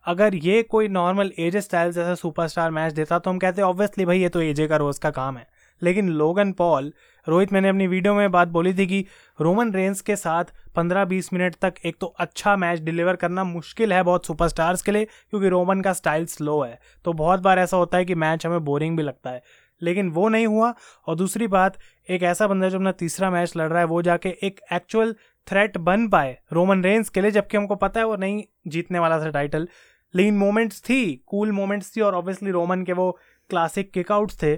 अगर 0.07 0.35
ये 0.35 0.63
कोई 0.63 0.89
नॉर्मल 0.89 1.33
एजे 1.39 1.61
स्टाइल 1.61 1.93
जैसा 1.93 2.15
सुपरस्टार 2.15 2.71
मैच 2.71 2.93
देता 2.93 3.19
तो 3.19 3.31
हम 3.31 3.39
कहते 3.39 3.63
ऑब्वियसली 3.63 4.05
भाई 4.05 4.21
ये 4.21 4.29
तो 4.29 4.41
एजे 4.41 4.67
का 4.69 4.77
रोज 4.77 4.99
का 4.99 5.11
काम 5.11 5.37
है। 5.37 5.47
लेकिन 5.83 6.09
लोगन 6.09 6.53
पॉल, 6.53 6.93
रोहित 7.29 7.53
मैंने 7.53 7.69
अपनी 7.69 7.87
वीडियो 7.87 8.15
में 8.15 8.31
बात 8.31 8.49
बोली 8.49 8.75
थी 8.75 8.87
कि 8.87 9.05
रोमन 9.41 9.73
रेंस 9.73 10.01
के 10.01 10.17
साथ 10.17 10.45
15-20 10.77 11.33
मिनट 11.33 11.55
तक 11.55 11.75
एक 11.85 11.97
तो 12.01 12.07
अच्छा 12.07 12.57
मैच 12.57 12.81
डिलीवर 12.81 13.17
करना 13.17 13.45
मुश्किल 13.45 13.93
है 13.93 14.03
बहुत 14.03 14.27
सुपरस्टार्स 14.27 14.83
के 14.83 14.93
लिए, 14.93 15.05
क्योंकि 15.05 15.49
रोमन 15.49 15.81
का 15.81 15.93
स्टाइल 15.93 16.27
स्लो 16.27 16.61
है। 16.63 16.79
तो 17.05 17.13
बहुत 17.13 17.41
बार 17.41 17.59
ऐसा 17.59 17.77
होता 17.77 17.99
है 17.99 18.05
कि 18.05 18.15
मैच 18.15 18.47
हमें 18.47 18.65
बोरिंग 18.65 18.97
भी 18.97 19.03
लगता 19.03 19.31
है। 19.31 19.43
लेकिन 19.83 20.11
वो 20.11 20.29
नहीं 20.29 20.47
हुआ, 20.47 20.75
और 21.07 21.17
दूसरी 21.17 21.47
बात, 21.47 21.77
एक 22.11 22.23
ऐसा 22.23 22.47
बंदा 22.47 22.69
जो 22.69 22.77
अपना 22.77 22.93
तीसरा 22.93 23.31
मैच 23.31 23.53
लड़ 23.57 23.69
रहा 23.69 23.79
है, 23.79 23.85
वो 23.85 24.03
जाके 24.03 24.29
एक 24.29 24.61
एक्चुअल 24.73 25.15
थ्रेट 25.47 25.77
बन 25.79 26.09
पाए। 26.09 26.37
रोमन 26.53 26.83
रेंस 26.85 27.09
के 27.09 27.21
लिए, 27.21 27.31
जबकि 27.31 27.57
हमको 27.57 27.75
पता 27.77 28.01
है 28.01 28.07
वो 28.07 28.17
नहीं 28.17 28.43
जीतने 28.69 28.99
वाला 28.99 29.19
था 29.21 29.31
टाइटल 29.31 29.69
लेकिन 30.15 30.37
मोमेंट्स 30.37 30.81
थी 30.83 31.15
कूल 31.27 31.53
मोमेंट्स 31.53 31.97
थी 31.97 32.01
और 32.01 32.15
ऑब्वियसली 32.15 32.51
रोमन 32.51 32.83
के 32.85 32.93
वो 32.93 33.11
क्लासिक 33.51 33.91
किकआउट्स 33.93 34.43
थे। 34.43 34.55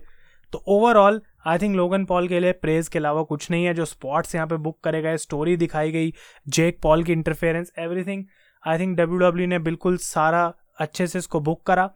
तो 0.53 0.63
overall 0.69 1.21
I 1.47 1.59
think 1.59 1.75
Logan 1.77 2.05
Paul 2.05 2.29
के 2.29 2.41
लिए 2.41 2.53
प्रेज 2.53 2.89
के 2.89 2.99
अलावा 2.99 3.23
कुछ 3.23 3.51
नहीं 3.51 3.65
है। 3.65 3.75
जो 3.75 3.85
स्पॉट्स 3.85 4.35
यहाँ 4.35 4.47
पे 4.47 4.57
बुक 4.59 4.79
करे 4.85 5.03
गए 5.03 5.17
स्टोरी 5.19 5.57
दिखाई 5.57 5.91
गई 5.93 6.13
जेक 6.49 6.79
पॉल 6.83 7.05
की 7.05 7.13
interference 7.13 7.73
everything 7.79 8.25
I 8.65 8.79
think 8.79 8.97
W 8.99 9.19
W 9.21 9.47
ने 9.47 9.59
बिल्कुल 9.61 9.97
सारा 9.99 10.53
अच्छे 10.79 11.07
से 11.07 11.19
इसको 11.19 11.41
बुक 11.41 11.63
करा। 11.67 11.89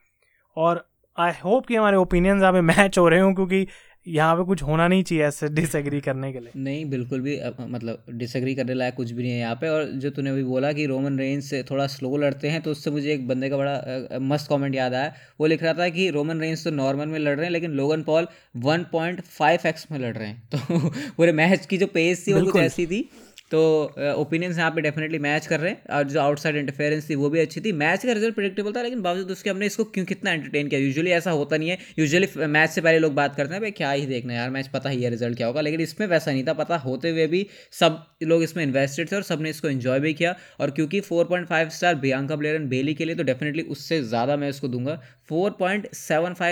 और 0.57 0.87
आई 1.17 1.33
होप 1.45 1.67
कि 1.67 1.77
हमारे 1.77 1.97
ओपिनियंस 1.97 2.41
यहाँ 2.41 2.53
पे 2.53 2.61
मैच 2.63 2.99
हो 2.99 3.09
रहे 3.09 3.21
हो, 3.21 3.33
क्योंकि 3.35 3.67
यहाँ 4.07 4.37
पे 4.37 4.45
कुछ 4.45 4.63
होना 4.63 4.87
नहीं 4.89 5.03
चाहिए 5.03 5.25
ऐसे 5.25 5.49
डिसएग्री 5.49 6.01
करने 6.01 6.33
के 6.33 6.41
लिए। 6.41 6.51
नहीं 6.57 6.85
बिल्कुल 6.91 7.21
भी 7.21 7.39
मतलब 7.61 8.05
डिसएग्री 8.11 8.55
करने 8.55 8.75
लायक 8.75 8.95
कुछ 8.95 9.11
भी 9.11 9.23
नहीं 9.23 9.33
है 9.33 9.39
यहाँ 9.39 9.55
पे। 9.61 9.69
और 9.69 9.85
जो 9.95 10.11
तूने 10.11 10.31
अभी 10.31 10.45
बोला 10.45 10.73
कि 10.73 10.87
रोमन 10.87 11.19
रेंज 11.19 11.43
से 11.45 11.63
थोड़ा 11.71 11.87
स्लो 11.87 12.17
लड़ते 12.17 12.49
हैं 12.49 12.61
तो 12.63 12.71
उससे 12.71 12.91
मुझे 12.91 13.13
एक 13.15 13.27
बंदे 13.29 13.49
का 13.51 13.57
बड़ा 13.57 14.19
मस्त 14.23 14.51
कमेंट 14.51 14.75
याद 14.75 14.95
आया। 14.95 15.13
वो 15.41 15.47
लिख 15.47 15.63
रहा 15.63 15.73
था 15.75 15.89
कि 15.89 16.09
रोमन 16.11 16.41
रेंज 16.41 16.65
तो 16.65 16.71
नॉर्मल 16.73 17.07
में 17.07 17.19
लड़ 17.19 17.37
रहे 17.37 17.45
हैं 17.47 17.53
लेकिन 17.53 17.71
Logan 17.73 18.03
Paul 18.03 18.27
one 18.57 18.87
point 18.93 19.21
five 19.21 19.67
X 19.67 19.87
में 19.93 19.99
लड़ 19.99 20.17
रहे 20.17 20.29
हैं। 20.29 20.49
तो 20.55 20.91
पूरे 21.17 21.33
मैच 21.33 21.67
की 21.67 21.79
जो 21.79 21.87
पेस 21.87 22.27
थी 22.27 22.33
वो 22.33 22.45
कुछ 22.45 22.57
ऐसी 22.57 22.87
थी। 22.87 23.09
तो 23.51 23.59
ओपिनियंस 24.13 24.57
यहाँ 24.59 24.71
पे 24.71 24.81
डेफिनेटली 24.81 25.19
मैच 25.19 25.47
कर 25.47 25.61
रहे 25.61 25.71
हैं। 25.71 25.85
और 25.89 26.05
जो 26.05 26.21
आउटसाइड 26.21 26.57
इंटरफेरेंस 26.57 27.09
थी, 27.11 27.15
वो 27.15 27.29
भी 27.31 27.41
अच्छी 27.41 27.61
थी। 27.61 27.73
मैच 27.75 28.05
का 28.07 28.13
रिज़ल्ट 28.13 28.35
प्रिडिक्टेबल 28.35 28.73
था, 28.73 28.83
लेकिन 28.83 29.03
बावजूद 29.03 29.31
उसके 29.31 29.51
हमने 29.51 29.67
इसको 29.67 29.85
क्यों 29.87 30.05
कितना 30.07 30.33
एंटरटेन 30.33 30.69
किया? 30.69 30.81
यूजुअली 30.81 31.11
ऐसा 31.11 31.31
होता 31.33 31.57
नहीं 31.57 31.69
है। 31.71 31.79
यूजुअली 31.99 32.47
मैच 32.47 32.71
से 32.71 32.81
पहले 32.81 32.99
लोग 32.99 33.15
बात 33.15 33.37
करते 33.37 33.55
हैं, 33.55 33.61
भाई, 33.61 33.71
क्या 33.73 33.91
ही 33.91 34.07
देखना 34.07 34.35
यार 34.35 34.51
मैच 34.51 34.69
पता 34.69 34.91
ही 34.91 35.03
है 35.03 35.11
रिज़ल्ट 35.11 35.37
क्या 35.37 35.47
होगा। 35.47 35.61
लेकिन 35.61 35.81
इसमें 35.81 36.07
वैसा 36.07 36.33
नहीं 36.33 36.45
था। 36.47 36.53
पता 36.55 36.77
होते 36.79 37.11
हुए 37.11 37.27
भी 37.27 37.47
सब 37.73 38.05
लोग 38.25 38.43
इसमें 38.43 38.63
इन्वेस्टेड 38.65 39.13
थे 39.13 39.17
और 39.17 39.23
सबने 39.23 39.51
इसको 39.51 39.69
इन्जॉय 39.69 40.01
भी 40.01 40.15
किया। 40.15 40.35
और 40.61 40.71
क्योंकि 40.71 41.01
four 41.01 41.47
star 41.71 41.95
Bianca 41.97 42.37
Belair 42.37 42.57
and 42.57 42.69
Bayley 42.69 42.95
के 42.95 43.05
लिए 43.05 43.15
तो 43.15 43.23
डेफिनेटली 43.25 43.63
उससे 43.65 44.03
ज़्यादा 44.03 44.37
मैं 44.37 44.49
इसको 44.49 44.69
दूँगा। 44.69 45.01
फोर 45.29 45.57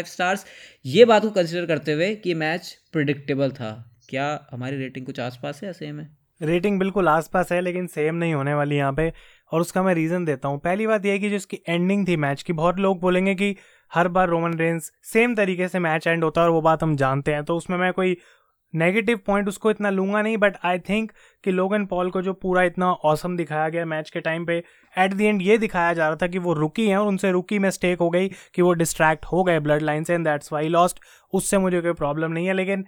स्टार्स 0.07 0.45
ये 0.87 1.05
बात 1.05 1.23
को 1.23 1.31
कंसिडर 1.33 1.67
करते 1.67 1.93
हुए 1.93 2.15
कि 2.17 2.35
मैच 2.37 2.77
प्रिडिक्टेबल 2.93 3.51
था। 3.51 3.73
क्या 4.09 4.29
हमारी 4.51 4.77
रेटिंग 4.77 5.07
कुछ 5.07 5.21
आसपास 5.21 5.61
है 5.63 5.67
या 5.67 5.73
सेम 5.73 6.01
है? 6.01 6.24
रेटिंग 6.41 6.79
बिल्कुल 6.79 7.09
आसपास 7.09 7.53
है, 7.53 7.61
लेकिन 7.61 7.87
सेम 7.87 8.15
नहीं 8.15 8.35
होने 8.35 8.55
वाली 8.55 8.77
यहाँ 8.77 8.93
पे। 8.93 9.13
और 9.53 9.61
उसका 9.61 9.83
मैं 9.83 9.95
रीज़न 9.95 10.25
देता 10.25 10.49
हूँ। 10.49 10.59
पहली 10.61 10.87
बात 10.87 11.05
यह 11.07 11.13
है 11.13 11.19
कि 11.19 11.31
जो 11.31 11.37
इसकी 11.37 11.59
एंडिंग 11.69 12.07
थी 12.09 12.17
मैच 12.19 12.43
की, 12.43 12.53
बहुत 12.53 12.79
लोग 12.79 13.01
बोलेंगे 13.01 13.35
कि 13.35 13.55
हर 13.93 14.09
बार 14.09 14.29
रोमन 14.29 14.55
रेंस 14.55 14.91
सेम 15.05 15.35
तरीके 15.35 15.69
से 15.69 15.79
मैच 15.81 16.07
एंड 16.07 16.25
होता 16.25 16.41
है 16.41 16.47
और 16.47 16.53
वो 16.53 16.61
बात 16.63 16.83
हम 16.83 16.97
जानते 16.97 17.35
हैं। 17.35 17.45
तो 17.45 17.57
उसमें 17.57 17.77
मैं 17.79 17.93
कोई 17.93 18.17
नेगेटिव 18.75 19.19
पॉइंट 19.27 19.49
उसको 19.49 19.71
इतना 19.71 19.91
लूँगा 19.91 20.21
नहीं 20.23 20.37
बट 20.37 20.57
आई 20.65 20.79
थिंक 20.79 21.13
कि 21.45 21.51
लोगन 21.51 21.85
पॉल 21.87 22.11
को 22.11 22.23
जो 22.23 22.33
पूरा 22.35 22.63
इतना 22.63 22.91
औसम 23.05 23.37
दिखाया 23.37 23.69
गया 23.69 23.85
मैच 23.85 24.11
के 24.11 24.21
टाइम 24.21 24.47
पे 24.47 24.57
एट 24.95 25.13
दी 25.13 25.25
एंड 25.25 25.43
ये 25.43 25.59
दिखाया 25.59 25.93
जा 25.93 26.09
रहा 26.09 26.17
था 26.23 26.27
कि 26.27 26.39
वो 26.39 26.53
रुकी 26.53 26.89
हैं 26.89 26.97
और 26.97 27.07
उनसे 27.07 27.31
रुकी 27.31 27.59
मिस्टेक 27.59 27.99
हो 27.99 28.09
गई 28.11 28.29
कि 28.55 28.63
वो 28.63 28.73
डिस्ट्रैक्ट 28.73 29.25
हो 29.25 29.45
गए 29.45 29.61
ब्लड 29.61 29.83
लाइन 29.83 30.05
से 30.05 30.15
एंड 30.15 30.25
दैट्स 30.25 30.53
वाई 30.53 30.69
लॉस्ट 30.69 31.01
उससे 31.33 31.59
मुझे 31.59 31.81
कोई 31.81 31.93
प्रॉब्लम 31.93 32.33
नहीं 32.33 32.47
है, 32.47 32.53
लेकिन 32.53 32.85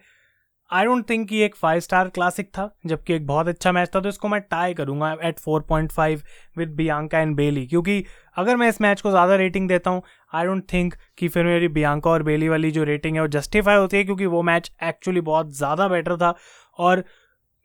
आई 0.71 0.85
डोंट 0.85 1.09
थिंक 1.11 1.29
कि 1.29 1.41
एक 1.43 1.55
फाइव 1.57 1.81
स्टार 1.81 2.09
क्लासिक 2.09 2.49
था, 2.49 2.71
जबकि 2.87 3.15
एक 3.15 3.27
बहुत 3.27 3.49
अच्छा 3.49 3.73
मैच 3.73 3.91
था 3.95 4.01
तो 4.01 4.09
इसको 4.09 4.29
मैं 4.29 4.41
टाई 4.41 4.75
करूँगा 4.75 5.15
at 5.25 5.39
four 5.39 5.63
point 5.69 5.93
five 5.93 6.23
with 6.57 6.69
Bianca 6.77 7.19
and 7.19 7.37
Bayley 7.37 7.67
क्योंकि 7.67 8.05
अगर 8.37 8.57
मैं 8.57 8.69
इस 8.69 8.81
मैच 8.81 9.01
को 9.01 9.11
ज़्यादा 9.11 9.37
रेटिंग 9.37 9.69
देता 9.69 9.91
हूँ 9.91 10.03
आई 10.35 10.47
डोंट 10.47 10.65
थिंक 10.73 10.95
कि 11.19 11.29
फिर 11.29 11.45
मेरी 11.47 11.69
बियांका 11.71 12.11
और 12.11 12.23
बेली 12.23 12.49
वाली 12.49 12.71
जो 12.71 12.85
रेटिंग 12.85 13.15
है 13.17 13.21
वो 13.23 13.29
जस्टिफाई 13.29 13.77
होती 13.77 13.97
है, 13.97 14.05
क्योंकि 14.05 14.27
वो 14.27 14.43
मैच 14.45 14.71
एक्चुअली 14.85 15.21
बहुत 15.23 15.55
ज़्यादा 15.55 15.89
बेटर 15.89 16.17
था, 16.17 16.35
और 16.79 17.05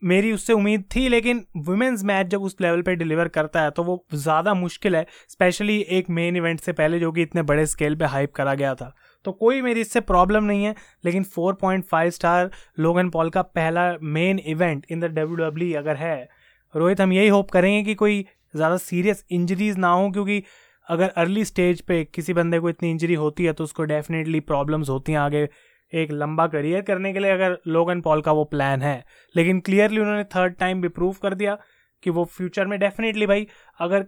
मेरी 0.02 0.32
उससे 0.32 0.52
उम्मीद 0.52 0.84
थी, 0.94 1.08
लेकिन 1.08 1.44
वुमेंस 1.58 2.02
मैच 2.04 2.26
जब 2.26 2.42
उस 2.42 2.56
लेवल 2.60 2.82
पे 2.82 2.94
डिलीवर 2.96 3.28
करता 3.30 3.62
है 3.62 3.70
तो 3.70 3.82
वो 3.84 4.04
ज़्यादा 4.14 4.54
मुश्किल 4.54 4.96
है 4.96 5.06
स्पेशली 5.28 5.78
एक 5.90 6.10
मेन 6.10 6.36
इवेंट 6.36 6.60
से 6.60 6.72
पहले 6.72 6.98
जो 7.00 7.12
कि 7.12 7.22
इतने 7.22 7.42
बड़े 7.44 7.66
स्केल 7.66 7.96
पे 7.96 8.04
हाइप 8.06 8.32
करा 8.34 8.54
गया 8.54 8.74
था। 8.74 8.94
तो 9.24 9.32
कोई 9.34 9.60
मेरी 9.62 9.80
इससे 9.80 10.00
प्रॉब्लम 10.02 10.44
नहीं 10.44 10.64
है, 10.64 10.74
लेकिन 11.04 11.24
4.5 11.26 12.10
स्टार 12.10 12.50
लोगन 12.78 13.10
पॉल 13.10 13.30
का 13.30 13.42
पहला 13.42 13.92
main 14.02 14.38
event 14.38 14.86
in 14.90 15.00
the 15.00 15.04
W 15.12 15.76
अगर 15.78 15.96
है, 15.96 16.28
रोहित, 16.74 17.00
हम 17.00 17.12
यही 17.12 17.28
होप 17.28 17.50
करेंगे 17.50 17.82
कि 17.82 17.94
कोई 17.94 18.24
ज़्यादा 18.54 18.76
सीरियस 18.78 19.24
इंजरीज 19.30 19.76
ना 19.78 19.88
हो, 19.88 20.10
क्योंकि 20.10 20.42
अगर 20.88 21.08
अर्ली 21.16 21.44
स्टेज 21.44 21.80
पे 21.80 22.02
किसी 22.04 22.32
बंदे 22.34 22.58
को 22.58 22.68
इतनी 22.70 22.90
इंजरी 22.90 23.14
होती 23.16 23.44
है 23.44 23.52
तो 23.52 23.64
उसको 23.64 23.84
डेफिनेटली 23.84 24.40
प्रॉब्लम्स 24.42 24.88
होती 24.90 25.12
हैं 25.12 25.18
आगे 25.18 25.48
एक 25.92 26.10
लंबा 26.12 26.46
करियर 26.46 26.82
करने 26.82 27.12
के 27.12 27.18
लिए, 27.18 27.30
अगर 27.30 27.56
लोगन 27.68 28.00
पॉल 28.00 28.20
का 28.22 28.32
वो 28.32 28.44
प्लान 28.46 28.82
है। 28.82 29.04
लेकिन 29.34 29.60
क्लियरली 29.60 30.00
उन्होंने 30.00 30.24
थर्ड 30.26 30.54
टाइम 30.54 30.80
भी 30.82 30.88
प्रूव 30.90 31.16
कर 31.22 31.34
दिया 31.34 31.56
कि 32.02 32.10
वो 32.10 32.24
फ्यूचर 32.26 32.66
में 32.66 32.78
डेफिनेटली 32.80 33.26
भाई, 33.26 33.46
अगर 33.80 34.06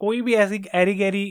कोई 0.00 0.20
भी 0.22 0.34
ऐसी 0.34 0.62
एरी 0.74 0.94
गैरी 0.94 1.24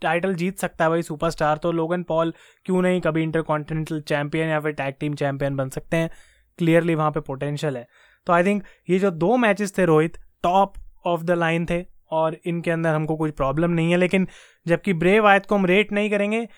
टाइटल 0.00 0.34
जीत 0.34 0.58
सकता 0.58 0.84
है 0.84 0.90
भाई 0.90 1.02
सुपरस्टार 1.02 1.56
तो 1.56 1.72
लोगन 1.72 2.02
पॉल 2.02 2.32
क्यों 2.64 2.82
नहीं 2.82 3.00
कभी 3.00 3.22
इंटर 3.22 3.42
कॉन्टिनेंटल 3.42 4.00
चैंपियन 4.00 4.48
या 4.48 4.60
फिर 4.60 4.72
टैग 4.72 4.94
टीम 5.00 5.14
चैंपियन 5.14 5.56
बन 5.56 5.68
सकते 5.68 5.96
हैं? 5.96 6.10
क्लियरली 6.58 6.94
वहाँ 6.94 7.10
पे 7.10 7.20
पोटेंशियल 7.20 7.76
है। 7.76 7.86
तो 8.26 8.32
आई 8.32 8.44
थिंक 8.44 8.64
ये 8.90 8.98
जो 8.98 9.10
दो 9.10 9.36
मैचेस 9.36 9.78
थे 9.78 9.84
Rohit 9.84 10.16
top 10.42 10.74
of 11.06 11.22
the 11.22 11.30
line 11.30 11.66
थे 11.70 11.84
और 12.10 12.36
इनके 12.44 12.70
अंदर 12.70 12.94
हमको 12.94 13.16
कोई 13.16 13.30
प्रॉब्लम 13.30 13.70
नहीं 13.70 13.90
है, 13.90 13.96
लेकिन 13.96 14.28
जबकि 14.66 14.92
ब्रेव 14.92 15.26
आयत 15.26 15.46
को 15.46 15.54
हम 15.54 15.66
रेट 15.66 15.92
नहीं 15.92 16.10
करेंगे, 16.10 16.48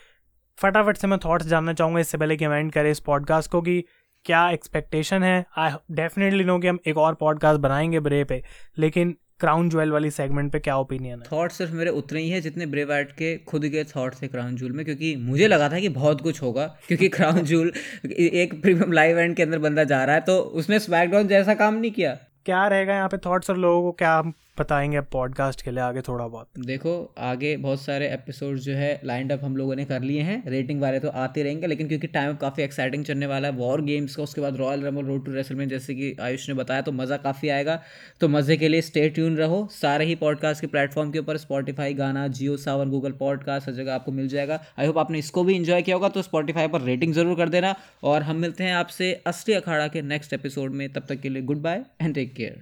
फटाफट 0.58 0.96
से 0.96 1.06
मैं 1.06 1.18
थॉट्स 1.18 1.46
जानना 1.46 1.72
चाहूँगा 1.72 2.00
इससे 2.00 2.18
पहले 2.18 2.36
कि 2.36 2.44
हम 2.44 2.52
एंड 2.52 2.72
करें 2.72 2.90
इस 2.90 3.00
पॉडकास्ट 3.00 3.50
को 3.50 3.62
कि 3.62 3.84
क्या 4.24 4.50
एक्सपेक्टेशन 4.50 5.22
है? 5.22 5.44
आई 5.56 5.70
डेफिनेटली 5.90 6.44
नो 6.44 6.58
कि 6.58 6.68
हम 6.68 6.78
एक 6.86 6.98
और 6.98 7.14
पॉडकास्ट 7.14 7.60
बनाएँगे 7.60 8.00
ब्रे 8.00 8.24
पे, 8.24 8.42
लेकिन 8.78 9.16
क्राउन 9.40 9.70
ज्वेल 9.70 9.92
वाली 9.92 10.10
सेगमेंट 10.10 10.52
पे 10.52 10.58
क्या 10.58 10.76
ओपिनियन 10.76 11.18
है? 11.18 11.24
थॉट 11.32 11.52
सिर्फ़ 11.52 11.72
मेरे 11.72 11.90
उतने 11.90 12.20
ही 12.20 12.30
है 12.30 12.40
जितने 12.40 12.66
ब्रेव 12.66 12.92
आर्ट 12.92 13.12
के 13.12 13.36
खुद 13.36 13.68
के 13.68 13.84
थॉट 13.84 14.14
थे 14.22 14.28
क्राउन 14.28 14.56
जूल 14.56 14.72
में 14.72 14.84
क्योंकि 14.84 15.16
मुझे 15.16 15.48
लगा 15.48 15.68
था 15.68 15.80
कि 15.80 15.88
बहुत 15.88 16.20
कुछ 16.20 16.42
होगा 16.42 16.66
क्योंकि 16.88 17.08
क्राउन 17.16 17.38
जूल 17.42 17.72
एक 18.18 18.62
प्रीमियम 18.62 18.92
लाइव 18.92 19.10
इवेंट 19.10 19.36
के 19.36 19.42
अंदर 19.42 19.58
बंदा 19.58 19.84
जा 19.84 20.04
रहा 20.04 20.14
है 20.14 20.20
तो 20.20 20.38
उसने 20.38 20.78
स्मैकडाउन 20.78 21.28
जैसा 21.28 21.54
काम 21.54 21.74
नहीं 21.74 21.90
किया। 21.90 22.14
क्या 22.46 22.66
रहेगा 22.68 22.94
यहाँ 22.94 23.08
पे 23.08 23.16
थॉट्स 23.16 23.50
और 23.50 23.56
लोगों 23.56 23.82
को? 23.82 23.92
क्या 23.92 24.22
बताएँगे 24.58 25.00
पॉडकास्ट 25.12 25.62
के 25.62 25.70
लिए 25.70 25.80
आगे 25.80 26.00
थोड़ा 26.00 26.26
बहुत। 26.26 26.48
देखो, 26.58 26.92
आगे 27.18 27.56
बहुत 27.56 27.80
सारे 27.80 28.08
एपिसोड 28.08 28.56
जो 28.58 28.74
है 28.74 29.00
लाइंड 29.04 29.32
अप 29.32 29.44
हम 29.44 29.56
लोगों 29.56 29.76
ने 29.76 29.84
कर 29.84 30.02
लिए 30.02 30.22
हैं। 30.22 30.42
रेटिंग 30.50 30.80
वाले 30.80 31.00
तो 31.00 31.08
आते 31.08 31.42
रहेंगे, 31.42 31.66
लेकिन 31.66 31.88
क्योंकि 31.88 32.06
टाइम 32.06 32.34
काफ़ी 32.36 32.62
एक्साइटिंग 32.62 33.04
चलने 33.04 33.26
वाला 33.26 33.48
है 33.48 33.54
वॉर 33.54 33.82
गेम्स 33.82 34.16
का, 34.16 34.22
उसके 34.22 34.40
बाद 34.40 34.56
Royal 34.56 34.82
Rumble 34.82 35.04
road 35.04 35.24
to 35.26 35.32
WrestleMania 35.32 35.68
जैसे 35.68 35.94
कि 35.94 36.14
आयुष 36.20 36.48
ने 36.48 36.54
बताया 36.54 36.80
तो 36.80 36.92
मज़ा 36.92 37.16
काफ़ी 37.16 37.48
आएगा। 37.48 37.80
तो 38.20 38.28
मज़े 38.28 38.56
के 38.56 38.68
लिए 38.68 38.80
स्टे 38.80 39.08
ट्यून 39.08 39.36
रहो। 39.36 39.66
सारे 39.72 40.04
ही 40.04 40.14
पॉडकास्ट 40.14 40.60
के 40.60 40.66
प्लेटफॉर्म 40.66 41.10
के 41.10 41.18
ऊपर 41.18 41.36
स्पॉटीफाई 41.36 41.94
गाना 41.94 42.26
जियो 42.28 42.56
सावन 42.56 42.90
गूगल 42.90 43.12
पॉडकास्ट 43.12 43.68
हर 43.68 43.74
जगह 43.74 43.94
आपको 43.94 44.12
मिल 44.12 44.28
जाएगा। 44.28 44.60
आई 44.78 44.86
होप 44.86 44.98
आपने 44.98 45.18
इसको 45.18 45.44
भी 45.44 45.54
इन्जॉय 45.54 45.82
किया 45.82 45.96
होगा 45.96 46.08
तो 46.08 46.22
स्पॉटीफाई 46.22 46.68
पर 46.68 46.80
रेटिंग 46.80 47.14
ज़रूर 47.14 47.36
कर 47.36 47.48
देना। 47.48 47.74
और 48.04 48.22
हम 48.22 48.36
मिलते 48.36 48.64
हैं 48.64 48.74
आपसे 48.74 49.12
असली 49.26 49.54
अखाड़ा 49.54 49.88
के 49.88 50.02
नेक्स्ट 50.04 50.32
एपिसोड 50.32 50.72
में। 50.72 50.88
तब 50.88 51.06
तक 51.08 51.20
के 51.20 51.28
लिए 51.28 51.42
good 51.42 51.62
bye 51.62 51.84
and 52.02 52.14
take 52.14 52.34
care 52.34 52.56